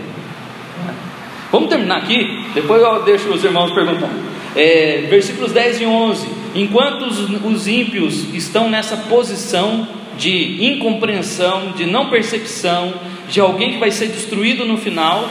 [1.53, 4.11] Vamos terminar aqui, depois eu deixo os irmãos perguntar.
[4.55, 6.29] É, versículos 10 e 11.
[6.55, 9.87] Enquanto os, os ímpios estão nessa posição
[10.17, 12.95] de incompreensão, de não percepção,
[13.29, 15.29] de alguém que vai ser destruído no final.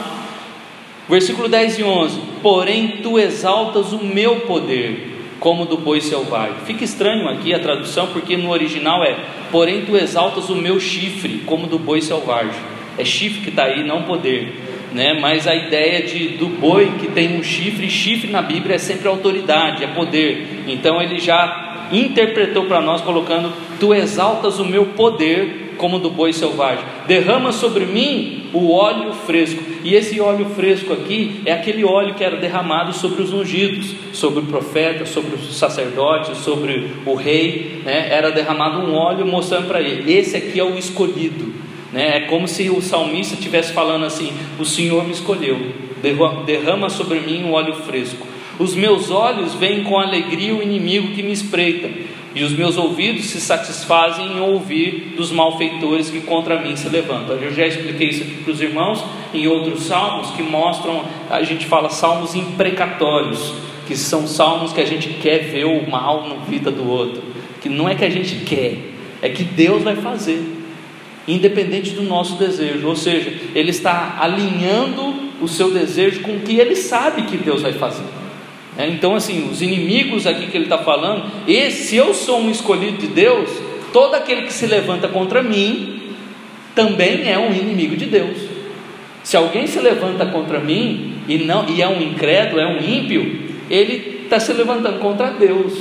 [1.08, 6.56] Versículo 10 e 11: Porém, tu exaltas o meu poder, como do boi selvagem.
[6.64, 9.16] Fica estranho aqui a tradução, porque no original é:
[9.50, 12.60] Porém, tu exaltas o meu chifre, como do boi selvagem.
[12.98, 14.62] É chifre que está aí, não poder.
[14.92, 15.18] Né?
[15.20, 19.06] Mas a ideia de, do boi que tem um chifre, chifre na Bíblia é sempre
[19.06, 20.64] autoridade, é poder.
[20.66, 26.32] Então ele já interpretou para nós, colocando: Tu exaltas o meu poder, como do boi
[26.32, 26.84] selvagem.
[27.06, 29.62] Derrama sobre mim o óleo fresco.
[29.84, 34.40] E esse óleo fresco aqui é aquele óleo que era derramado sobre os ungidos, sobre
[34.40, 37.82] o profeta, sobre os sacerdotes, sobre o rei.
[37.84, 38.08] Né?
[38.10, 41.52] Era derramado um óleo mostrando para ele: esse aqui é o escolhido.
[41.92, 42.16] Né?
[42.16, 45.58] É como se o salmista estivesse falando assim: o Senhor me escolheu,
[46.44, 48.26] derrama sobre mim o óleo fresco.
[48.58, 51.90] Os meus olhos veem com alegria o inimigo que me espreita
[52.36, 57.36] e os meus ouvidos se satisfazem em ouvir dos malfeitores que contra mim se levantam.
[57.36, 59.02] Eu já expliquei isso aqui para os irmãos
[59.32, 63.54] em outros salmos que mostram, a gente fala salmos imprecatórios,
[63.86, 67.22] que são salmos que a gente quer ver o mal na vida do outro,
[67.62, 68.76] que não é que a gente quer,
[69.22, 70.42] é que Deus vai fazer,
[71.26, 76.58] independente do nosso desejo, ou seja, Ele está alinhando o seu desejo com o que
[76.58, 78.04] Ele sabe que Deus vai fazer.
[78.78, 82.50] É, então, assim, os inimigos aqui que ele está falando, e se eu sou um
[82.50, 83.48] escolhido de Deus,
[83.92, 86.12] todo aquele que se levanta contra mim
[86.74, 88.36] também é um inimigo de Deus.
[89.22, 93.40] Se alguém se levanta contra mim e não e é um incrédulo, é um ímpio,
[93.70, 95.72] ele está se levantando contra Deus.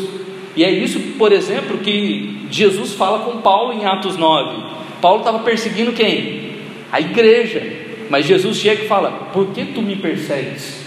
[0.55, 4.75] E é isso, por exemplo, que Jesus fala com Paulo em Atos 9.
[5.01, 6.53] Paulo estava perseguindo quem?
[6.91, 7.61] A igreja.
[8.09, 10.84] Mas Jesus chega e fala: Por que tu me persegues?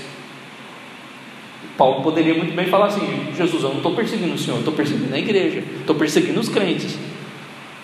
[1.76, 5.14] Paulo poderia muito bem falar assim: Jesus, eu não estou perseguindo o Senhor, estou perseguindo
[5.14, 6.98] a igreja, estou perseguindo os crentes.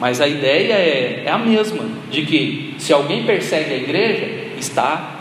[0.00, 4.26] Mas a ideia é, é a mesma: de que se alguém persegue a igreja,
[4.58, 5.14] está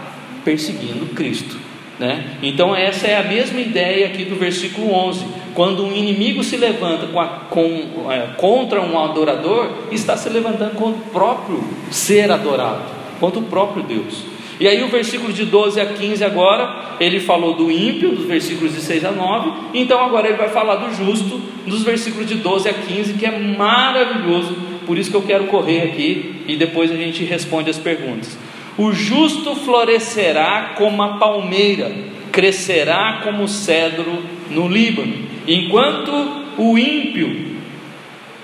[0.43, 1.57] perseguindo Cristo.
[1.99, 2.37] Né?
[2.41, 7.07] Então, essa é a mesma ideia aqui do versículo 11: quando um inimigo se levanta
[7.07, 12.83] com a, com, é, contra um adorador, está se levantando contra o próprio ser adorado,
[13.19, 14.32] contra o próprio Deus.
[14.59, 18.73] E aí o versículo de 12 a 15 agora, ele falou do ímpio, dos versículos
[18.73, 22.69] de 6 a 9, então agora ele vai falar do justo, dos versículos de 12
[22.69, 26.95] a 15, que é maravilhoso, por isso que eu quero correr aqui e depois a
[26.95, 28.37] gente responde as perguntas.
[28.77, 31.91] O justo florescerá como a palmeira,
[32.31, 35.13] crescerá como o cedro no Líbano,
[35.47, 36.11] enquanto
[36.57, 37.53] o ímpio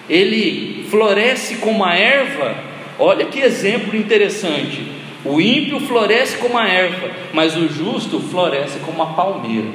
[0.10, 2.56] ele floresce como a erva.
[2.98, 9.04] Olha que exemplo interessante O ímpio floresce como a erva, mas o justo floresce como
[9.04, 9.68] a palmeira.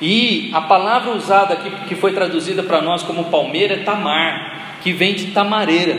[0.00, 4.92] E a palavra usada aqui, que foi traduzida para nós como palmeira, é tamar, que
[4.92, 5.96] vem de tamareira.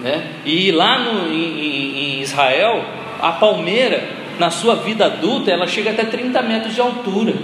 [0.00, 0.30] Né?
[0.44, 2.84] E lá no, em, em Israel,
[3.20, 4.02] a palmeira,
[4.38, 7.34] na sua vida adulta, ela chega até 30 metros de altura.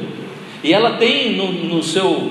[0.63, 2.31] E ela tem no, no seu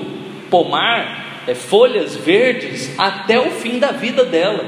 [0.50, 4.64] pomar é, folhas verdes até o fim da vida dela.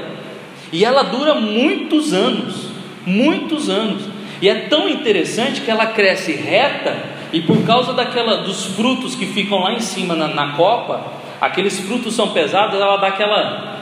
[0.71, 2.70] E ela dura muitos anos,
[3.05, 4.03] muitos anos.
[4.41, 6.97] E é tão interessante que ela cresce reta
[7.31, 11.79] e por causa daquela dos frutos que ficam lá em cima na, na copa, aqueles
[11.79, 13.79] frutos são pesados, ela dá aquela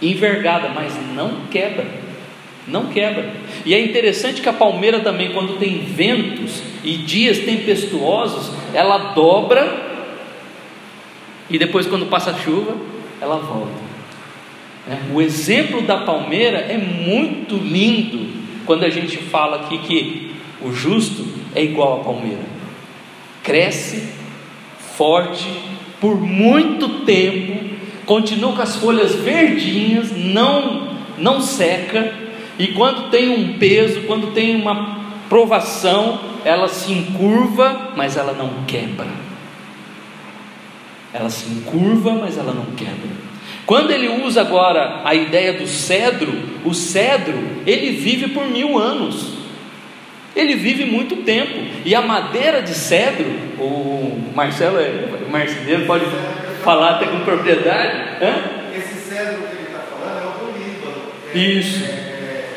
[0.00, 1.86] envergada, mas não quebra.
[2.66, 3.30] Não quebra.
[3.64, 9.88] E é interessante que a palmeira também, quando tem ventos e dias tempestuosos, ela dobra
[11.50, 12.76] e depois, quando passa a chuva,
[13.20, 13.88] ela volta.
[14.88, 18.37] É, o exemplo da palmeira é muito lindo
[18.68, 22.44] quando a gente fala aqui que o justo é igual à palmeira,
[23.42, 24.12] cresce
[24.94, 25.48] forte
[25.98, 27.64] por muito tempo,
[28.04, 32.12] continua com as folhas verdinhas, não não seca,
[32.58, 34.98] e quando tem um peso, quando tem uma
[35.30, 39.08] provação, ela se encurva, mas ela não quebra.
[41.10, 43.27] Ela se encurva, mas ela não quebra.
[43.68, 46.32] Quando ele usa agora a ideia do cedro,
[46.64, 49.34] o cedro ele vive por mil anos.
[50.34, 51.52] Ele vive muito tempo.
[51.84, 53.26] E a madeira de cedro,
[53.58, 56.06] o Marcelo é marceneiro, pode
[56.64, 58.24] falar até com propriedade.
[58.24, 58.74] Hã?
[58.74, 61.02] Esse cedro que ele está falando é o do Líbano.
[61.34, 61.84] Isso.
[61.84, 62.50] É, é,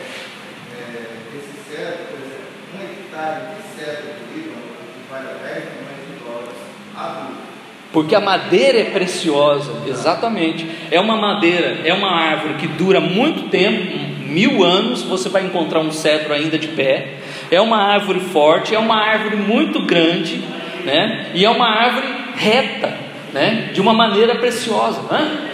[0.80, 4.64] é, esse cedro, por exemplo, um hectare de cedro do Líbano
[5.10, 6.56] vale a 10 milhões de dólares
[6.96, 7.52] adulto.
[7.92, 10.66] Porque a madeira é preciosa, exatamente.
[10.90, 15.04] É uma madeira, é uma árvore que dura muito tempo, mil anos.
[15.04, 17.16] Você vai encontrar um cedro ainda de pé.
[17.50, 20.42] É uma árvore forte, é uma árvore muito grande,
[20.86, 21.32] né?
[21.34, 22.94] E é uma árvore reta,
[23.34, 23.72] né?
[23.74, 25.02] De uma maneira preciosa.
[25.12, 25.52] Hã?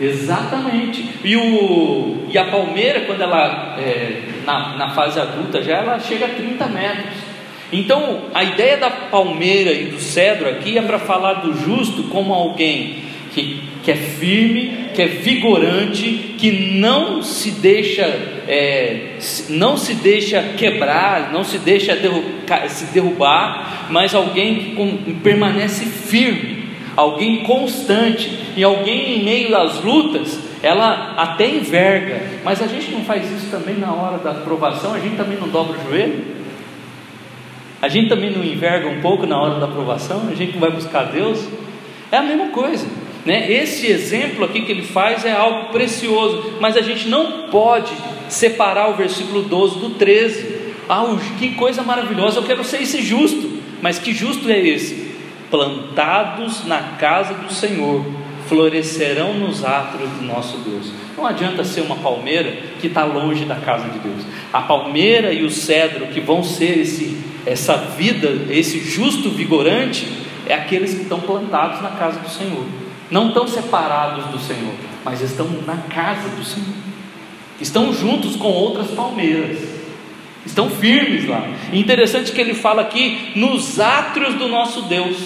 [0.00, 1.04] Exatamente.
[1.24, 6.26] E, o, e a palmeira, quando ela é, na, na fase adulta, já ela chega
[6.26, 7.27] a 30 metros.
[7.72, 12.32] Então, a ideia da palmeira e do cedro aqui é para falar do justo como
[12.32, 18.04] alguém que, que é firme, que é vigorante, que não se deixa
[18.48, 19.16] é,
[19.50, 21.94] não se deixa quebrar, não se deixa
[22.68, 26.64] se derrubar, mas alguém que com, permanece firme,
[26.96, 33.04] alguém constante e alguém em meio às lutas ela até enverga, mas a gente não
[33.04, 36.37] faz isso também na hora da aprovação, a gente também não dobra o joelho.
[37.80, 41.04] A gente também não enverga um pouco na hora da aprovação, a gente vai buscar
[41.04, 41.46] Deus.
[42.10, 42.86] É a mesma coisa.
[43.24, 43.52] Né?
[43.52, 47.92] Esse exemplo aqui que ele faz é algo precioso, mas a gente não pode
[48.28, 50.68] separar o versículo 12 do 13.
[50.88, 51.04] Ah,
[51.38, 55.12] que coisa maravilhosa, eu quero ser esse justo, mas que justo é esse?
[55.50, 58.04] Plantados na casa do Senhor,
[58.48, 60.90] florescerão nos átrios do nosso Deus.
[61.16, 64.22] Não adianta ser uma palmeira que está longe da casa de Deus.
[64.52, 67.18] A palmeira e o cedro que vão ser esse,
[67.48, 70.06] essa vida, esse justo vigorante,
[70.46, 72.64] é aqueles que estão plantados na casa do Senhor.
[73.10, 76.74] Não estão separados do Senhor, mas estão na casa do Senhor.
[77.58, 79.58] Estão juntos com outras palmeiras.
[80.44, 81.48] Estão firmes lá.
[81.72, 85.16] interessante que ele fala aqui nos átrios do nosso Deus.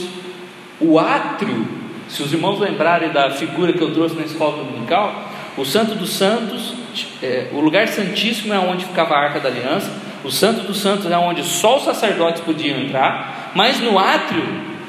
[0.80, 1.66] O átrio,
[2.08, 6.10] se os irmãos lembrarem da figura que eu trouxe na escola dominical, o Santo dos
[6.10, 6.74] Santos,
[7.22, 9.92] é, o lugar santíssimo é onde ficava a Arca da Aliança.
[10.24, 14.44] O Santo dos Santos é onde só os sacerdotes podiam entrar, mas no átrio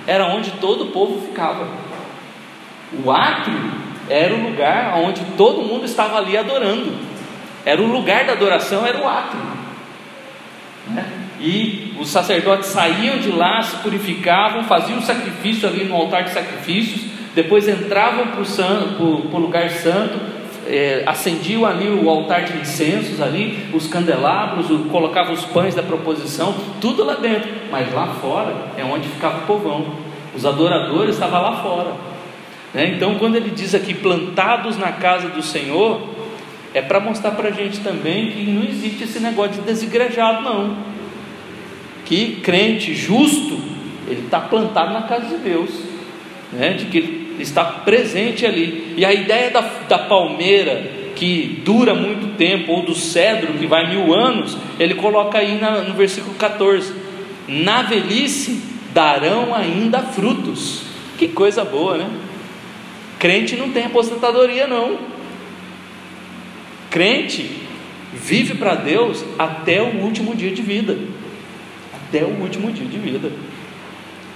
[0.05, 1.67] era onde todo o povo ficava.
[3.03, 3.59] O átrio
[4.09, 6.93] era o lugar onde todo mundo estava ali adorando.
[7.65, 9.41] Era o lugar da adoração, era o átrio.
[10.87, 11.05] Né?
[11.39, 17.05] E os sacerdotes saíam de lá, se purificavam, faziam sacrifício ali no altar de sacrifícios,
[17.33, 18.41] depois entravam para
[19.03, 20.19] o lugar santo,
[20.67, 25.83] é, acendiam ali o altar de incensos ali, os candelabros, o, colocavam os pães da
[25.83, 29.85] proposição, tudo lá dentro, mas lá fora é onde ficava o povão,
[30.35, 31.93] os adoradores estavam lá fora.
[32.73, 32.93] Né?
[32.95, 36.01] Então, quando ele diz aqui plantados na casa do Senhor,
[36.73, 40.75] é para mostrar para a gente também que não existe esse negócio de desigrejado, não.
[42.05, 43.59] Que crente justo,
[44.07, 45.69] ele está plantado na casa de Deus,
[46.51, 46.73] né?
[46.73, 48.93] de que ele está presente ali.
[48.97, 53.89] E a ideia da, da palmeira que dura muito tempo, ou do cedro que vai
[53.89, 56.93] mil anos, ele coloca aí na, no versículo 14:
[57.47, 58.61] Na velhice
[58.93, 60.83] darão ainda frutos.
[61.17, 62.09] Que coisa boa, né?
[63.19, 64.97] Crente não tem aposentadoria, não.
[66.89, 67.61] Crente
[68.13, 70.97] vive para Deus até o último dia de vida.
[71.93, 73.31] Até o último dia de vida.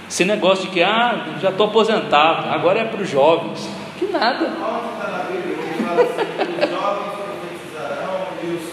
[0.10, 3.70] Esse negócio de que, ah, já estou aposentado, agora é para os jovens.
[4.00, 4.46] Que nada.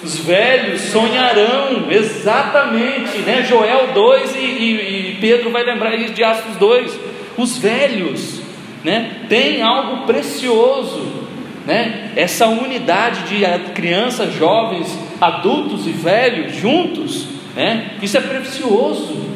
[0.03, 3.43] Os velhos sonharão, exatamente, né?
[3.43, 6.99] Joel 2 e, e- e Pedro vai lembrar de Atos 2.
[7.37, 8.41] Os velhos,
[8.85, 9.23] né?
[9.29, 11.07] Tem algo precioso,
[11.67, 12.13] né?
[12.15, 17.93] Essa unidade de crianças, jovens, adultos e velhos juntos, né?
[18.03, 19.34] Isso é precioso.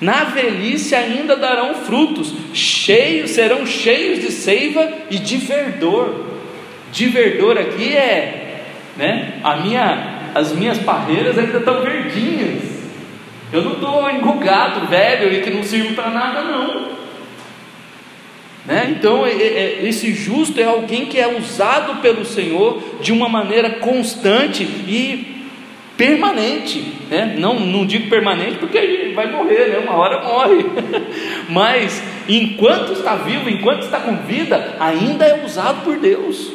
[0.00, 6.26] Na velhice ainda darão frutos, cheios, serão cheios de seiva e de verdor.
[6.92, 8.64] De verdor aqui é,
[8.96, 9.40] né?
[9.42, 12.62] A minha, as minhas parreiras ainda estão verdinhas.
[13.52, 16.98] Eu não estou engugado, velho e que não sirvo para nada não.
[18.66, 18.94] Né?
[18.96, 23.70] Então, é- é- esse justo é alguém que é usado pelo Senhor de uma maneira
[23.70, 25.37] constante e
[25.98, 27.34] permanente, né?
[27.36, 29.78] não, não digo permanente porque gente vai morrer, né?
[29.78, 30.64] uma hora morre,
[31.50, 36.52] mas enquanto está vivo, enquanto está com vida, ainda é usado por Deus.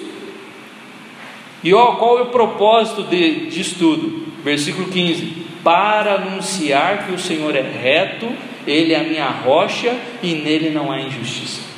[1.61, 4.23] E ó, qual é o propósito de, disso tudo?
[4.43, 8.29] Versículo 15: Para anunciar que o Senhor é reto,
[8.65, 11.72] Ele é a minha rocha e nele não há injustiça.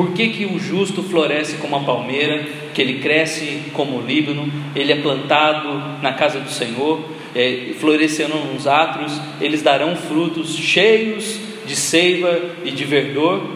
[0.00, 4.50] Por que, que o justo floresce como a palmeira, que ele cresce como o líbano,
[4.74, 7.04] ele é plantado na casa do Senhor,
[7.34, 13.46] é, florescendo nos átrios, eles darão frutos cheios de seiva e de verdor,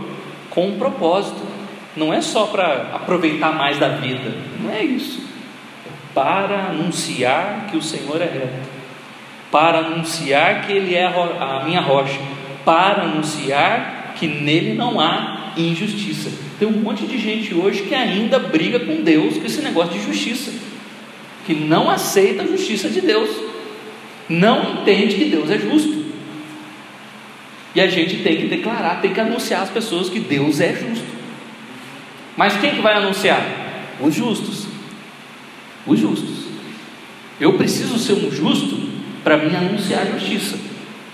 [0.51, 1.41] com um propósito,
[1.97, 4.31] não é só para aproveitar mais da vida,
[4.61, 5.23] não é isso,
[5.87, 8.69] é para anunciar que o Senhor é reto,
[9.51, 12.21] para anunciar que Ele é a, minha rocha,
[12.67, 16.31] para anunciar que nele não há injustiça.
[16.59, 20.05] Tem um monte de gente hoje que ainda briga com Deus com esse negócio de
[20.05, 20.53] justiça,
[21.47, 23.31] que não aceita a justiça de Deus,
[24.29, 26.05] não entende que Deus é justo.
[27.75, 31.05] E a gente tem que declarar, tem que anunciar às pessoas que Deus é justo.
[32.37, 33.45] Mas quem que vai anunciar?
[34.01, 34.67] Os justos.
[35.87, 36.45] Os justos.
[37.41, 38.89] Eu preciso ser um justo
[39.25, 40.57] para me anunciar a justiça.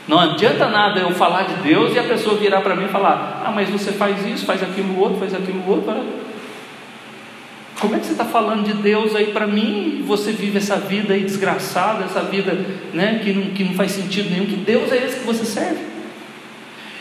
[0.08, 3.42] Não adianta nada eu falar de Deus e a pessoa virar para mim e falar:
[3.44, 5.94] Ah, mas você faz isso, faz aquilo outro, faz aquilo outro.
[7.80, 11.14] Como é que você está falando de Deus aí para mim você vive essa vida
[11.14, 12.52] aí desgraçada, essa vida
[12.92, 14.44] né, que, não, que não faz sentido nenhum?
[14.44, 15.80] Que Deus é esse que você serve?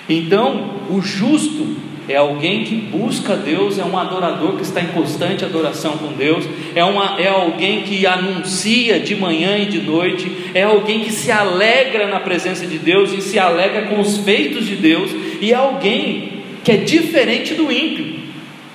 [0.07, 1.75] Então, o justo
[2.09, 6.43] é alguém que busca Deus, é um adorador que está em constante adoração com Deus,
[6.73, 11.31] é, uma, é alguém que anuncia de manhã e de noite, é alguém que se
[11.31, 15.55] alegra na presença de Deus e se alegra com os feitos de Deus, e é
[15.55, 18.19] alguém que é diferente do ímpio.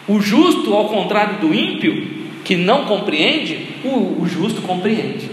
[0.06, 2.06] O justo, ao contrário do ímpio,
[2.44, 5.28] que não compreende, o, o justo compreende,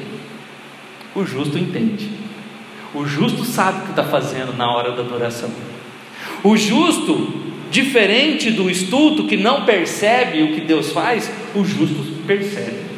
[1.13, 2.09] o justo entende,
[2.95, 5.51] o justo sabe o que está fazendo na hora da adoração.
[6.43, 12.91] O justo, diferente do estulto que não percebe o que Deus faz, o justo percebe.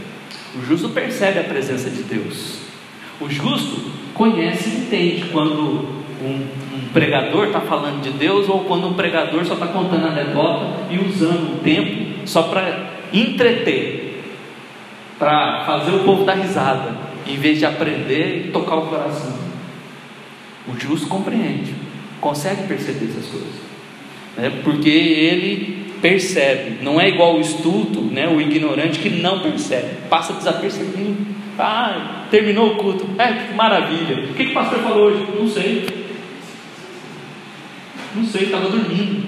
[0.55, 2.57] O justo percebe a presença de Deus.
[3.21, 8.87] O justo conhece e entende quando um, um pregador está falando de Deus ou quando
[8.87, 14.23] um pregador só está contando anedota e usando o tempo só para entreter,
[15.19, 16.97] para fazer o povo dar risada,
[17.27, 19.37] em vez de aprender e tocar o coração.
[20.67, 21.75] O justo compreende,
[22.19, 23.72] consegue perceber essas coisas,
[24.37, 24.61] né?
[24.63, 28.27] porque ele percebe, não é igual o estulto, né?
[28.27, 31.33] o ignorante que não percebe, passa desapercebido.
[31.57, 34.25] Ah, terminou o culto, é, que maravilha.
[34.31, 35.27] O que, que o pastor falou hoje?
[35.39, 35.87] Não sei.
[38.15, 39.23] Não sei, estava dormindo.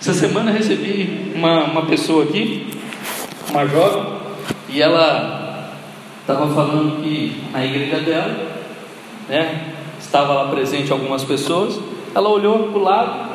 [0.00, 2.66] Essa semana recebi uma, uma pessoa aqui,
[3.50, 4.14] uma jovem,
[4.68, 5.72] e ela
[6.20, 8.62] estava falando que na igreja dela,
[9.28, 11.80] né, estava lá presente algumas pessoas,
[12.14, 13.25] ela olhou para o lado,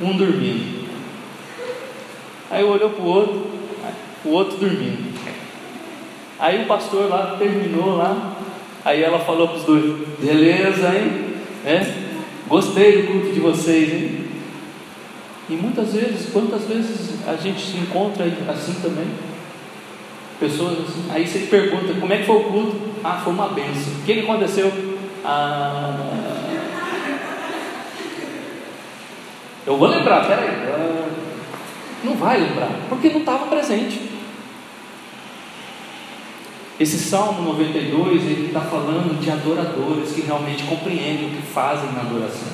[0.00, 0.88] um dormindo.
[2.50, 3.46] Aí olhou para o outro,
[4.24, 5.12] o outro dormindo.
[6.38, 8.36] Aí o pastor lá terminou lá,
[8.84, 11.34] aí ela falou para os dois, beleza, hein?
[11.64, 11.86] É?
[12.48, 14.22] Gostei do culto de vocês, hein?
[15.48, 19.06] E muitas vezes, quantas vezes a gente se encontra assim também?
[20.40, 22.76] Pessoas assim, aí você pergunta, como é que foi o culto?
[23.04, 23.92] Ah, foi uma benção.
[24.00, 24.72] O que, aconteceu?
[25.24, 26.31] Ah,
[29.66, 30.50] eu vou lembrar, peraí.
[32.04, 34.10] Não vai lembrar, porque não estava presente.
[36.80, 42.00] Esse Salmo 92, ele está falando de adoradores que realmente compreendem o que fazem na
[42.00, 42.48] adoração.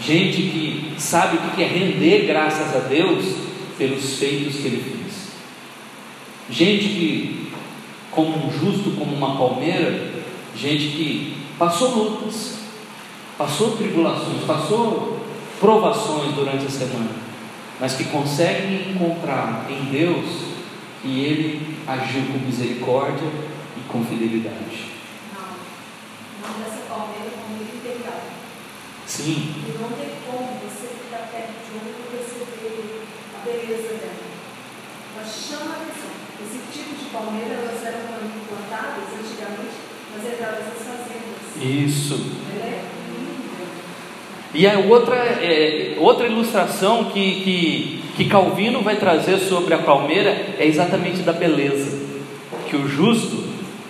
[0.00, 3.36] Gente que sabe o que é render graças a Deus
[3.76, 5.32] pelos feitos que ele fez.
[6.48, 7.52] Gente que
[8.10, 10.12] como um justo, como uma palmeira,
[10.54, 12.58] gente que passou lutas,
[13.36, 15.21] passou tribulações, passou
[15.62, 17.10] provações durante a semana,
[17.78, 20.26] mas que consegue encontrar em Deus
[21.00, 23.28] que Ele agiu com misericórdia
[23.76, 24.90] e com fidelidade.
[25.32, 25.54] Não.
[26.42, 28.22] Não dessa palmeira como integral.
[29.06, 33.04] Sim, E não tem como você ficar perto de um e perceber
[33.36, 34.22] a beleza dela.
[35.14, 36.10] Ela chama a atenção.
[36.42, 38.00] Esse tipo de palmeira, elas eram
[38.48, 39.78] plantadas antigamente
[40.10, 41.62] nas entradas das fazendas.
[41.62, 42.32] isso.
[42.50, 43.01] Ela é.
[44.54, 50.30] E a outra, é, outra ilustração que, que, que Calvino vai trazer sobre a palmeira
[50.58, 51.98] é exatamente da beleza.
[52.68, 53.44] Que o justo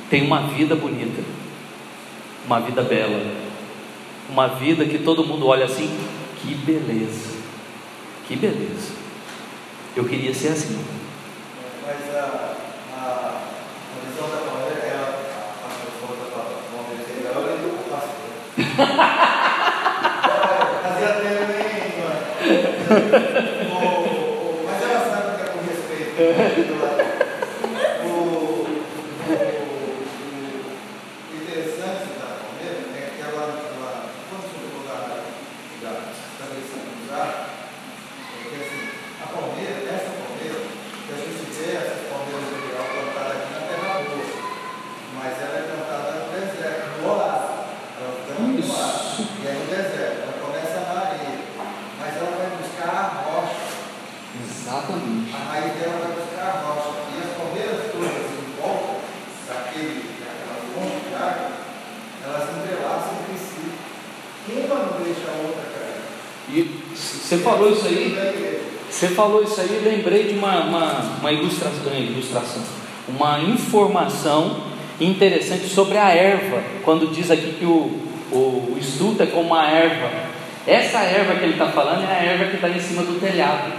[0.09, 1.20] tem uma vida bonita,
[2.47, 3.20] uma vida bela,
[4.30, 5.90] uma vida que todo mundo olha assim,
[6.40, 7.39] que beleza,
[8.28, 8.93] que beleza.
[9.97, 10.78] Eu queria ser assim.
[11.84, 12.55] Mas a,
[12.97, 16.26] a, a visão da palmeira é a, a, a pessoa da
[16.70, 19.09] palmeira integral e do pastor.
[24.66, 26.12] Mas ela sabe que é com respeito.
[28.05, 28.69] O, o,
[31.24, 33.93] o interessante da palmeira é que ela, ela
[34.28, 34.98] quando chegou lá,
[35.81, 37.31] já estabelecendo o lugar,
[38.28, 38.82] é que assim,
[39.23, 43.60] a palmeira, essa palmeira, que a gente vê essas palmeiras de geral plantadas aqui na
[43.73, 44.28] terra boa,
[45.16, 47.56] mas ela é plantada no deserto, no oásis.
[47.97, 48.69] Ela fica no Isso.
[48.69, 51.40] oásis, e é no deserto, ela começa na areia,
[51.98, 53.73] mas ela vai buscar a rocha.
[54.32, 55.28] Exatamente.
[55.35, 56.90] A raiz dela vai buscar a rocha.
[57.12, 59.05] E as palmeiras todas em volta
[59.47, 61.52] daquele, daquela fonte de água,
[62.24, 63.64] elas se entrelaçam entre si.
[64.48, 66.01] Uma não deixa a outra cair.
[66.48, 66.56] E
[67.32, 68.60] você falou isso aí,
[68.90, 72.62] Você falou isso aí, lembrei de uma, uma, uma ilustração, ilustração,
[73.09, 74.64] uma informação
[75.00, 78.00] interessante sobre a erva, quando diz aqui que o,
[78.30, 80.10] o, o estudo é como uma erva.
[80.66, 83.72] Essa erva que ele está falando é a erva que está em cima do telhado.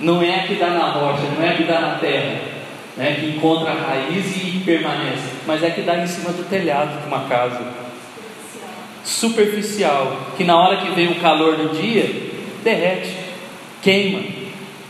[0.00, 2.40] Não é a que dá na rocha, não é a que dá na terra,
[2.96, 6.48] né, que encontra a raiz e permanece, mas é a que dá em cima do
[6.48, 7.85] telhado de uma casa
[9.06, 12.10] superficial, que na hora que vem o calor do dia,
[12.64, 13.16] derrete,
[13.80, 14.20] queima.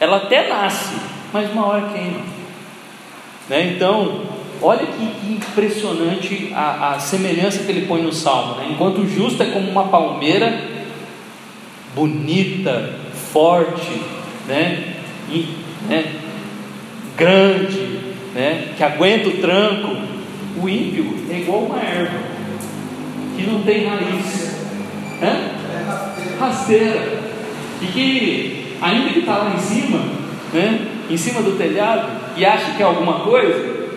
[0.01, 0.97] Ela até nasce,
[1.32, 2.20] mas uma hora queima.
[3.48, 3.74] Né?
[3.74, 4.22] Então,
[4.62, 8.56] olha que, impressionante a, a semelhança que ele põe no salmo.
[8.56, 8.68] Né?
[8.70, 10.62] Enquanto o justo é como uma palmeira
[11.94, 12.94] bonita,
[13.32, 14.01] forte,
[14.48, 14.94] né?
[15.30, 15.55] E,
[15.88, 16.12] né?
[17.16, 18.01] grande,
[18.34, 18.72] né?
[18.76, 19.94] que aguenta o tranco,
[20.62, 22.35] o ímpio é igual uma erva
[23.36, 24.56] que não tem raiz.
[25.22, 26.38] Hã?
[26.38, 27.22] Rasteira.
[27.80, 29.98] E que, ainda que está lá em cima,
[30.52, 30.88] né?
[31.10, 33.88] em cima do telhado, e acha que é alguma coisa,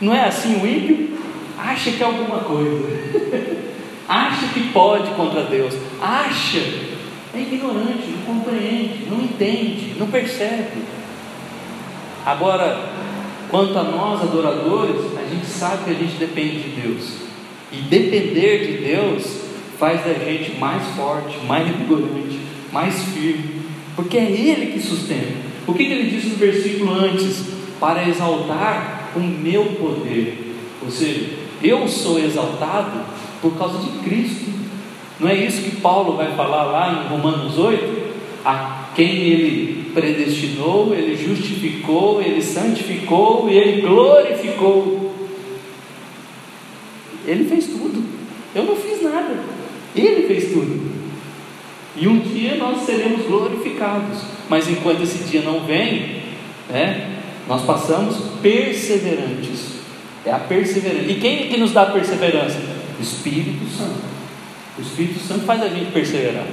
[0.00, 1.18] não é assim o ímpio?
[1.58, 2.88] Acha que é alguma coisa.
[4.08, 5.74] acha que pode contra Deus.
[6.00, 6.90] Acha.
[7.32, 10.82] É ignorante, não compreende, não entende, não percebe.
[12.26, 12.90] Agora,
[13.48, 17.29] quanto a nós adoradores, a gente sabe que a gente depende de Deus.
[17.72, 19.40] E depender de Deus
[19.78, 22.40] faz da gente mais forte, mais vigorante,
[22.72, 23.62] mais firme,
[23.96, 25.50] porque é Ele que sustenta.
[25.66, 27.44] O que, que ele diz no versículo antes?
[27.78, 30.56] Para exaltar o meu poder.
[30.82, 31.26] Ou seja,
[31.62, 33.02] eu sou exaltado
[33.40, 34.50] por causa de Cristo.
[35.18, 38.10] Não é isso que Paulo vai falar lá em Romanos 8?
[38.44, 45.09] A quem ele predestinou, ele justificou, ele santificou e ele glorificou.
[47.26, 48.02] Ele fez tudo.
[48.54, 49.38] Eu não fiz nada.
[49.94, 50.90] Ele fez tudo.
[51.96, 54.20] E um dia nós seremos glorificados.
[54.48, 56.22] Mas enquanto esse dia não vem,
[56.68, 57.18] né,
[57.48, 59.80] nós passamos perseverantes.
[60.24, 61.10] É a perseverança.
[61.10, 62.58] E quem é que nos dá perseverança?
[62.98, 64.04] O Espírito Santo.
[64.78, 66.46] O Espírito Santo faz a gente perseverar.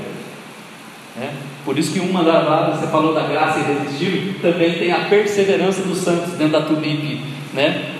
[1.18, 1.34] Né?
[1.66, 5.82] Por isso que uma das lá, você falou da graça irresistível, também tem a perseverança
[5.82, 7.22] dos santos dentro da tulipe,
[7.58, 7.96] né?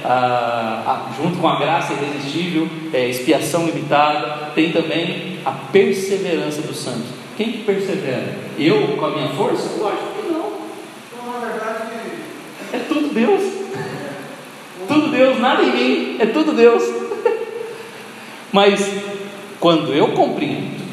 [1.20, 7.08] Junto com a graça irresistível, é, expiação limitada, tem também a perseverança dos santos.
[7.36, 8.38] Quem que persevera?
[8.58, 9.80] Eu com a minha força?
[9.80, 10.54] Lógico que não.
[11.12, 11.88] Então, na verdade,
[12.72, 13.42] É tudo Deus.
[14.88, 16.84] Tudo Deus, nada em mim, é tudo Deus.
[18.54, 18.80] Mas
[19.60, 20.87] quando eu compreendo,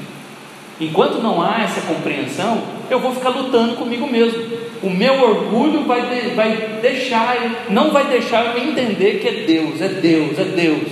[0.80, 4.42] enquanto não há essa compreensão, eu vou ficar lutando comigo mesmo.
[4.82, 7.36] O meu orgulho vai, de, vai deixar,
[7.70, 10.88] não vai deixar eu entender que é Deus, é Deus, é Deus.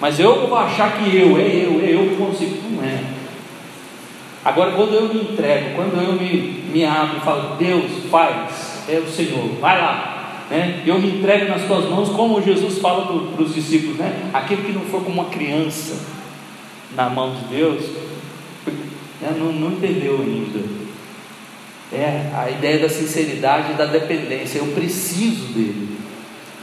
[0.00, 2.56] Mas eu vou achar que eu, é eu, é eu que consigo.
[2.70, 3.20] Não é.
[4.42, 8.98] Agora, quando eu me entrego, quando eu me, me abro e falo, Deus faz, é
[8.98, 10.46] o Senhor, vai lá.
[10.50, 10.82] né?
[10.86, 14.30] eu me entrego nas tuas mãos, como Jesus fala para os discípulos, né?
[14.32, 15.94] aquele que não for como uma criança
[16.96, 17.84] na mão de Deus,
[18.66, 19.36] né?
[19.38, 20.60] não, não entendeu ainda.
[21.92, 25.98] É a ideia da sinceridade e da dependência, eu preciso dele.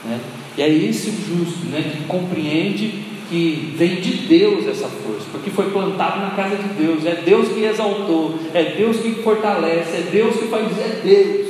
[0.05, 0.19] Né?
[0.57, 1.83] E é esse o justo, né?
[1.91, 7.05] que compreende que vem de Deus essa força, porque foi plantado na casa de Deus,
[7.05, 11.47] é Deus que exaltou, é Deus que fortalece, é Deus que faz, é Deus.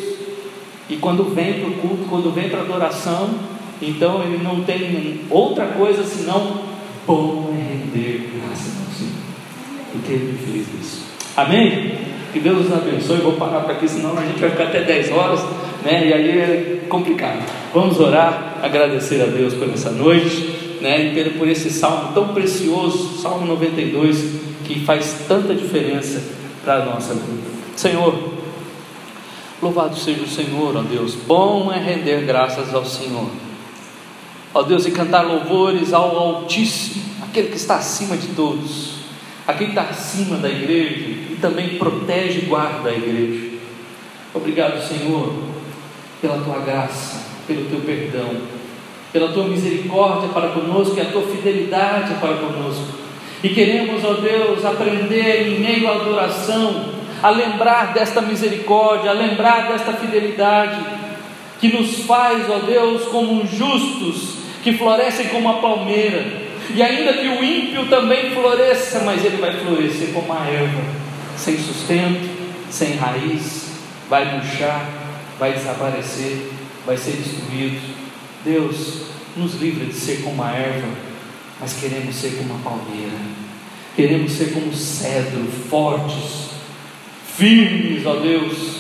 [0.90, 3.30] E quando vem para o culto, quando vem para a adoração,
[3.80, 6.66] então ele não tem outra coisa senão
[7.06, 8.88] bom é render graças ao
[9.88, 11.02] Senhor, porque ele fez isso.
[11.36, 11.94] Amém?
[12.34, 13.18] Que Deus nos abençoe.
[13.18, 15.42] Vou parar para aqui, senão a gente vai ficar até 10 horas,
[15.84, 16.08] né?
[16.08, 17.44] E aí é complicado.
[17.74, 23.20] Vamos orar, agradecer a Deus por essa noite né, e por esse salmo tão precioso,
[23.22, 26.22] Salmo 92, que faz tanta diferença
[26.64, 27.48] para a nossa vida.
[27.76, 28.34] Senhor,
[29.62, 33.30] louvado seja o Senhor, ó Deus, bom é render graças ao Senhor,
[34.54, 38.97] ó Deus, e cantar louvores ao Altíssimo, aquele que está acima de todos,
[39.48, 43.58] aquele que está acima da igreja e também protege e guarda a igreja.
[44.34, 45.34] Obrigado, Senhor,
[46.22, 48.58] pela tua graça, pelo teu perdão
[49.12, 52.86] pela tua misericórdia para conosco e a tua fidelidade para conosco.
[53.44, 59.70] E queremos, ó Deus, aprender em meio à adoração, a lembrar desta misericórdia, a lembrar
[59.70, 60.80] desta fidelidade,
[61.60, 67.28] que nos faz, ó Deus, como justos, que florescem como a palmeira, e ainda que
[67.28, 70.82] o ímpio também floresça, mas ele vai florescer como a erva,
[71.38, 72.30] sem sustento,
[72.70, 73.68] sem raiz,
[74.10, 74.90] vai murchar,
[75.40, 76.50] vai desaparecer,
[76.86, 77.96] vai ser destruído.
[78.44, 80.88] Deus, nos livra de ser como a erva,
[81.60, 83.18] mas queremos ser como a palmeira,
[83.96, 86.50] queremos ser como cedro, fortes,
[87.36, 88.78] firmes, ó Deus,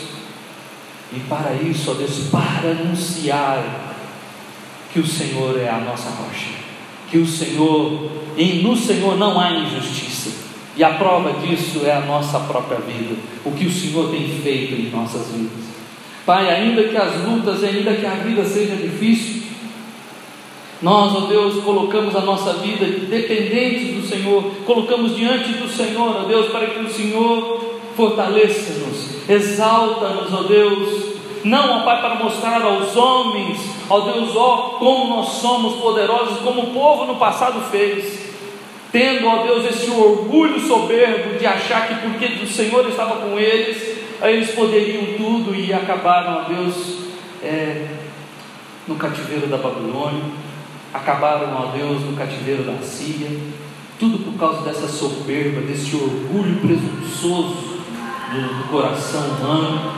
[1.14, 3.95] e para isso, ó Deus, para anunciar
[4.91, 6.49] que o Senhor é a nossa rocha,
[7.09, 10.31] que o Senhor, e no Senhor não há injustiça,
[10.75, 14.75] e a prova disso é a nossa própria vida, o que o Senhor tem feito
[14.75, 15.65] em nossas vidas.
[16.25, 19.43] Pai, ainda que as lutas, ainda que a vida seja difícil,
[20.81, 26.27] nós, ó Deus, colocamos a nossa vida dependentes do Senhor, colocamos diante do Senhor, ó
[26.27, 32.95] Deus, para que o Senhor fortaleça-nos, exalta-nos, ó Deus, não, ó Pai, para mostrar aos
[32.95, 38.34] homens, ó Deus, ó, como nós somos poderosos, como o povo no passado fez,
[38.91, 43.97] tendo, ó Deus, esse orgulho soberbo de achar que porque o Senhor estava com eles,
[44.22, 46.97] eles poderiam tudo e acabaram, ó Deus,
[47.43, 47.88] é,
[48.88, 50.23] no cativeiro da Babilônia
[50.93, 53.30] acabaram, ó Deus, no cativeiro da Síria,
[53.99, 57.77] tudo por causa dessa soberba, desse orgulho presunçoso
[58.31, 59.91] do, do coração humano,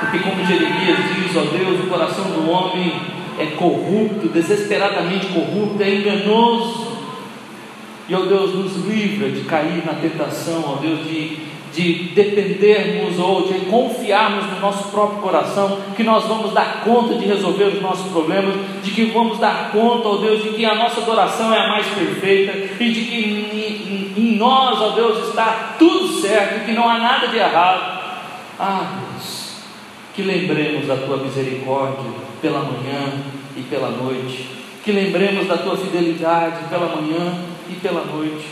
[0.00, 2.92] porque, como Jeremias diz, ó Deus, o coração do homem
[3.38, 6.96] é corrupto, desesperadamente corrupto, é enganoso.
[8.08, 11.46] E, ó Deus, nos livra de cair na tentação, ó Deus, de
[11.76, 17.26] de dependermos ou de confiarmos no nosso próprio coração, que nós vamos dar conta de
[17.26, 21.02] resolver os nossos problemas, de que vamos dar conta, ó Deus, de que a nossa
[21.02, 26.08] adoração é a mais perfeita e de que em, em nós, ó Deus, está tudo
[26.08, 28.00] certo, que não há nada de errado.
[28.58, 29.35] Ah, Deus,
[30.16, 32.10] que lembremos da tua misericórdia
[32.40, 33.12] pela manhã
[33.54, 34.48] e pela noite,
[34.82, 37.34] que lembremos da tua fidelidade pela manhã
[37.68, 38.46] e pela noite.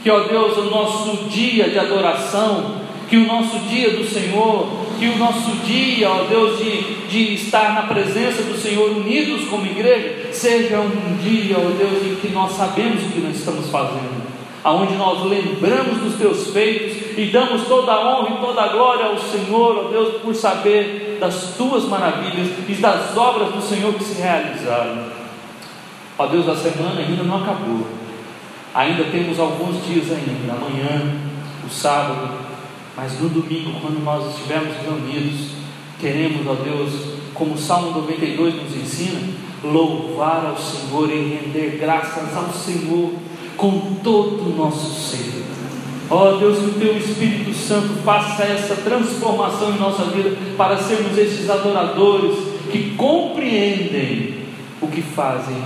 [0.00, 5.06] Que, ó Deus, o nosso dia de adoração, que o nosso dia do Senhor, que
[5.06, 10.28] o nosso dia, ó Deus, de, de estar na presença do Senhor unidos como igreja,
[10.30, 14.22] seja um dia, ó Deus, em que nós sabemos o que nós estamos fazendo,
[14.62, 19.06] aonde nós lembramos dos teus feitos e damos toda a honra e toda a glória
[19.06, 24.04] ao Senhor, ó Deus, por saber das tuas maravilhas e das obras do Senhor que
[24.04, 25.06] se realizaram.
[26.18, 27.86] Ó Deus, a semana ainda não acabou.
[28.74, 31.14] Ainda temos alguns dias ainda, amanhã,
[31.66, 32.30] o sábado,
[32.96, 35.52] mas no domingo, quando nós estivermos reunidos,
[36.00, 36.92] queremos, ó Deus,
[37.34, 39.20] como o Salmo 92 nos ensina,
[39.62, 43.12] louvar ao Senhor e render graças ao Senhor
[43.56, 45.47] com todo o nosso ser.
[46.10, 51.18] Ó Deus, que o Teu Espírito Santo faça essa transformação em nossa vida para sermos
[51.18, 52.36] esses adoradores
[52.72, 54.38] que compreendem
[54.80, 55.56] o que fazem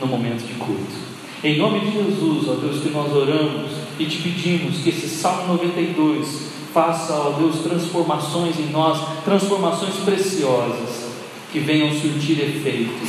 [0.00, 1.12] no momento de culto.
[1.44, 5.54] Em nome de Jesus, ó Deus, que nós oramos e te pedimos que esse Salmo
[5.54, 11.12] 92 faça, ó Deus, transformações em nós, transformações preciosas,
[11.52, 13.06] que venham surtir efeito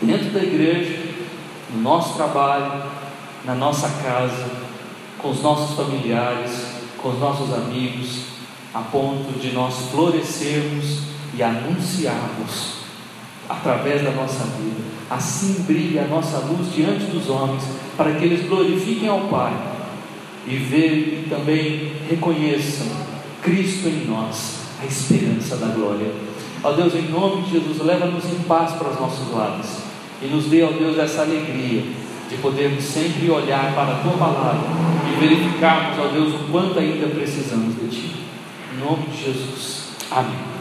[0.00, 0.98] dentro da igreja,
[1.72, 2.82] no nosso trabalho,
[3.44, 4.63] na nossa casa,
[5.24, 6.66] com os nossos familiares,
[6.98, 8.24] com os nossos amigos,
[8.74, 10.98] a ponto de nós florescermos
[11.34, 12.74] e anunciarmos
[13.48, 14.84] através da nossa vida.
[15.08, 17.62] Assim brilha a nossa luz diante dos homens,
[17.96, 19.54] para que eles glorifiquem ao Pai
[20.46, 22.86] e vejam e também reconheçam
[23.40, 26.12] Cristo em nós, a esperança da glória.
[26.62, 29.78] Ó Deus, em nome de Jesus, leva-nos em paz para os nossos lares
[30.20, 31.82] e nos dê, ó Deus, essa alegria
[32.28, 34.68] de podermos sempre olhar para a Tua palavra
[35.10, 38.12] e verificarmos, ó Deus, o quanto ainda precisamos de Ti.
[38.72, 39.90] Em nome de Jesus.
[40.10, 40.53] Amém.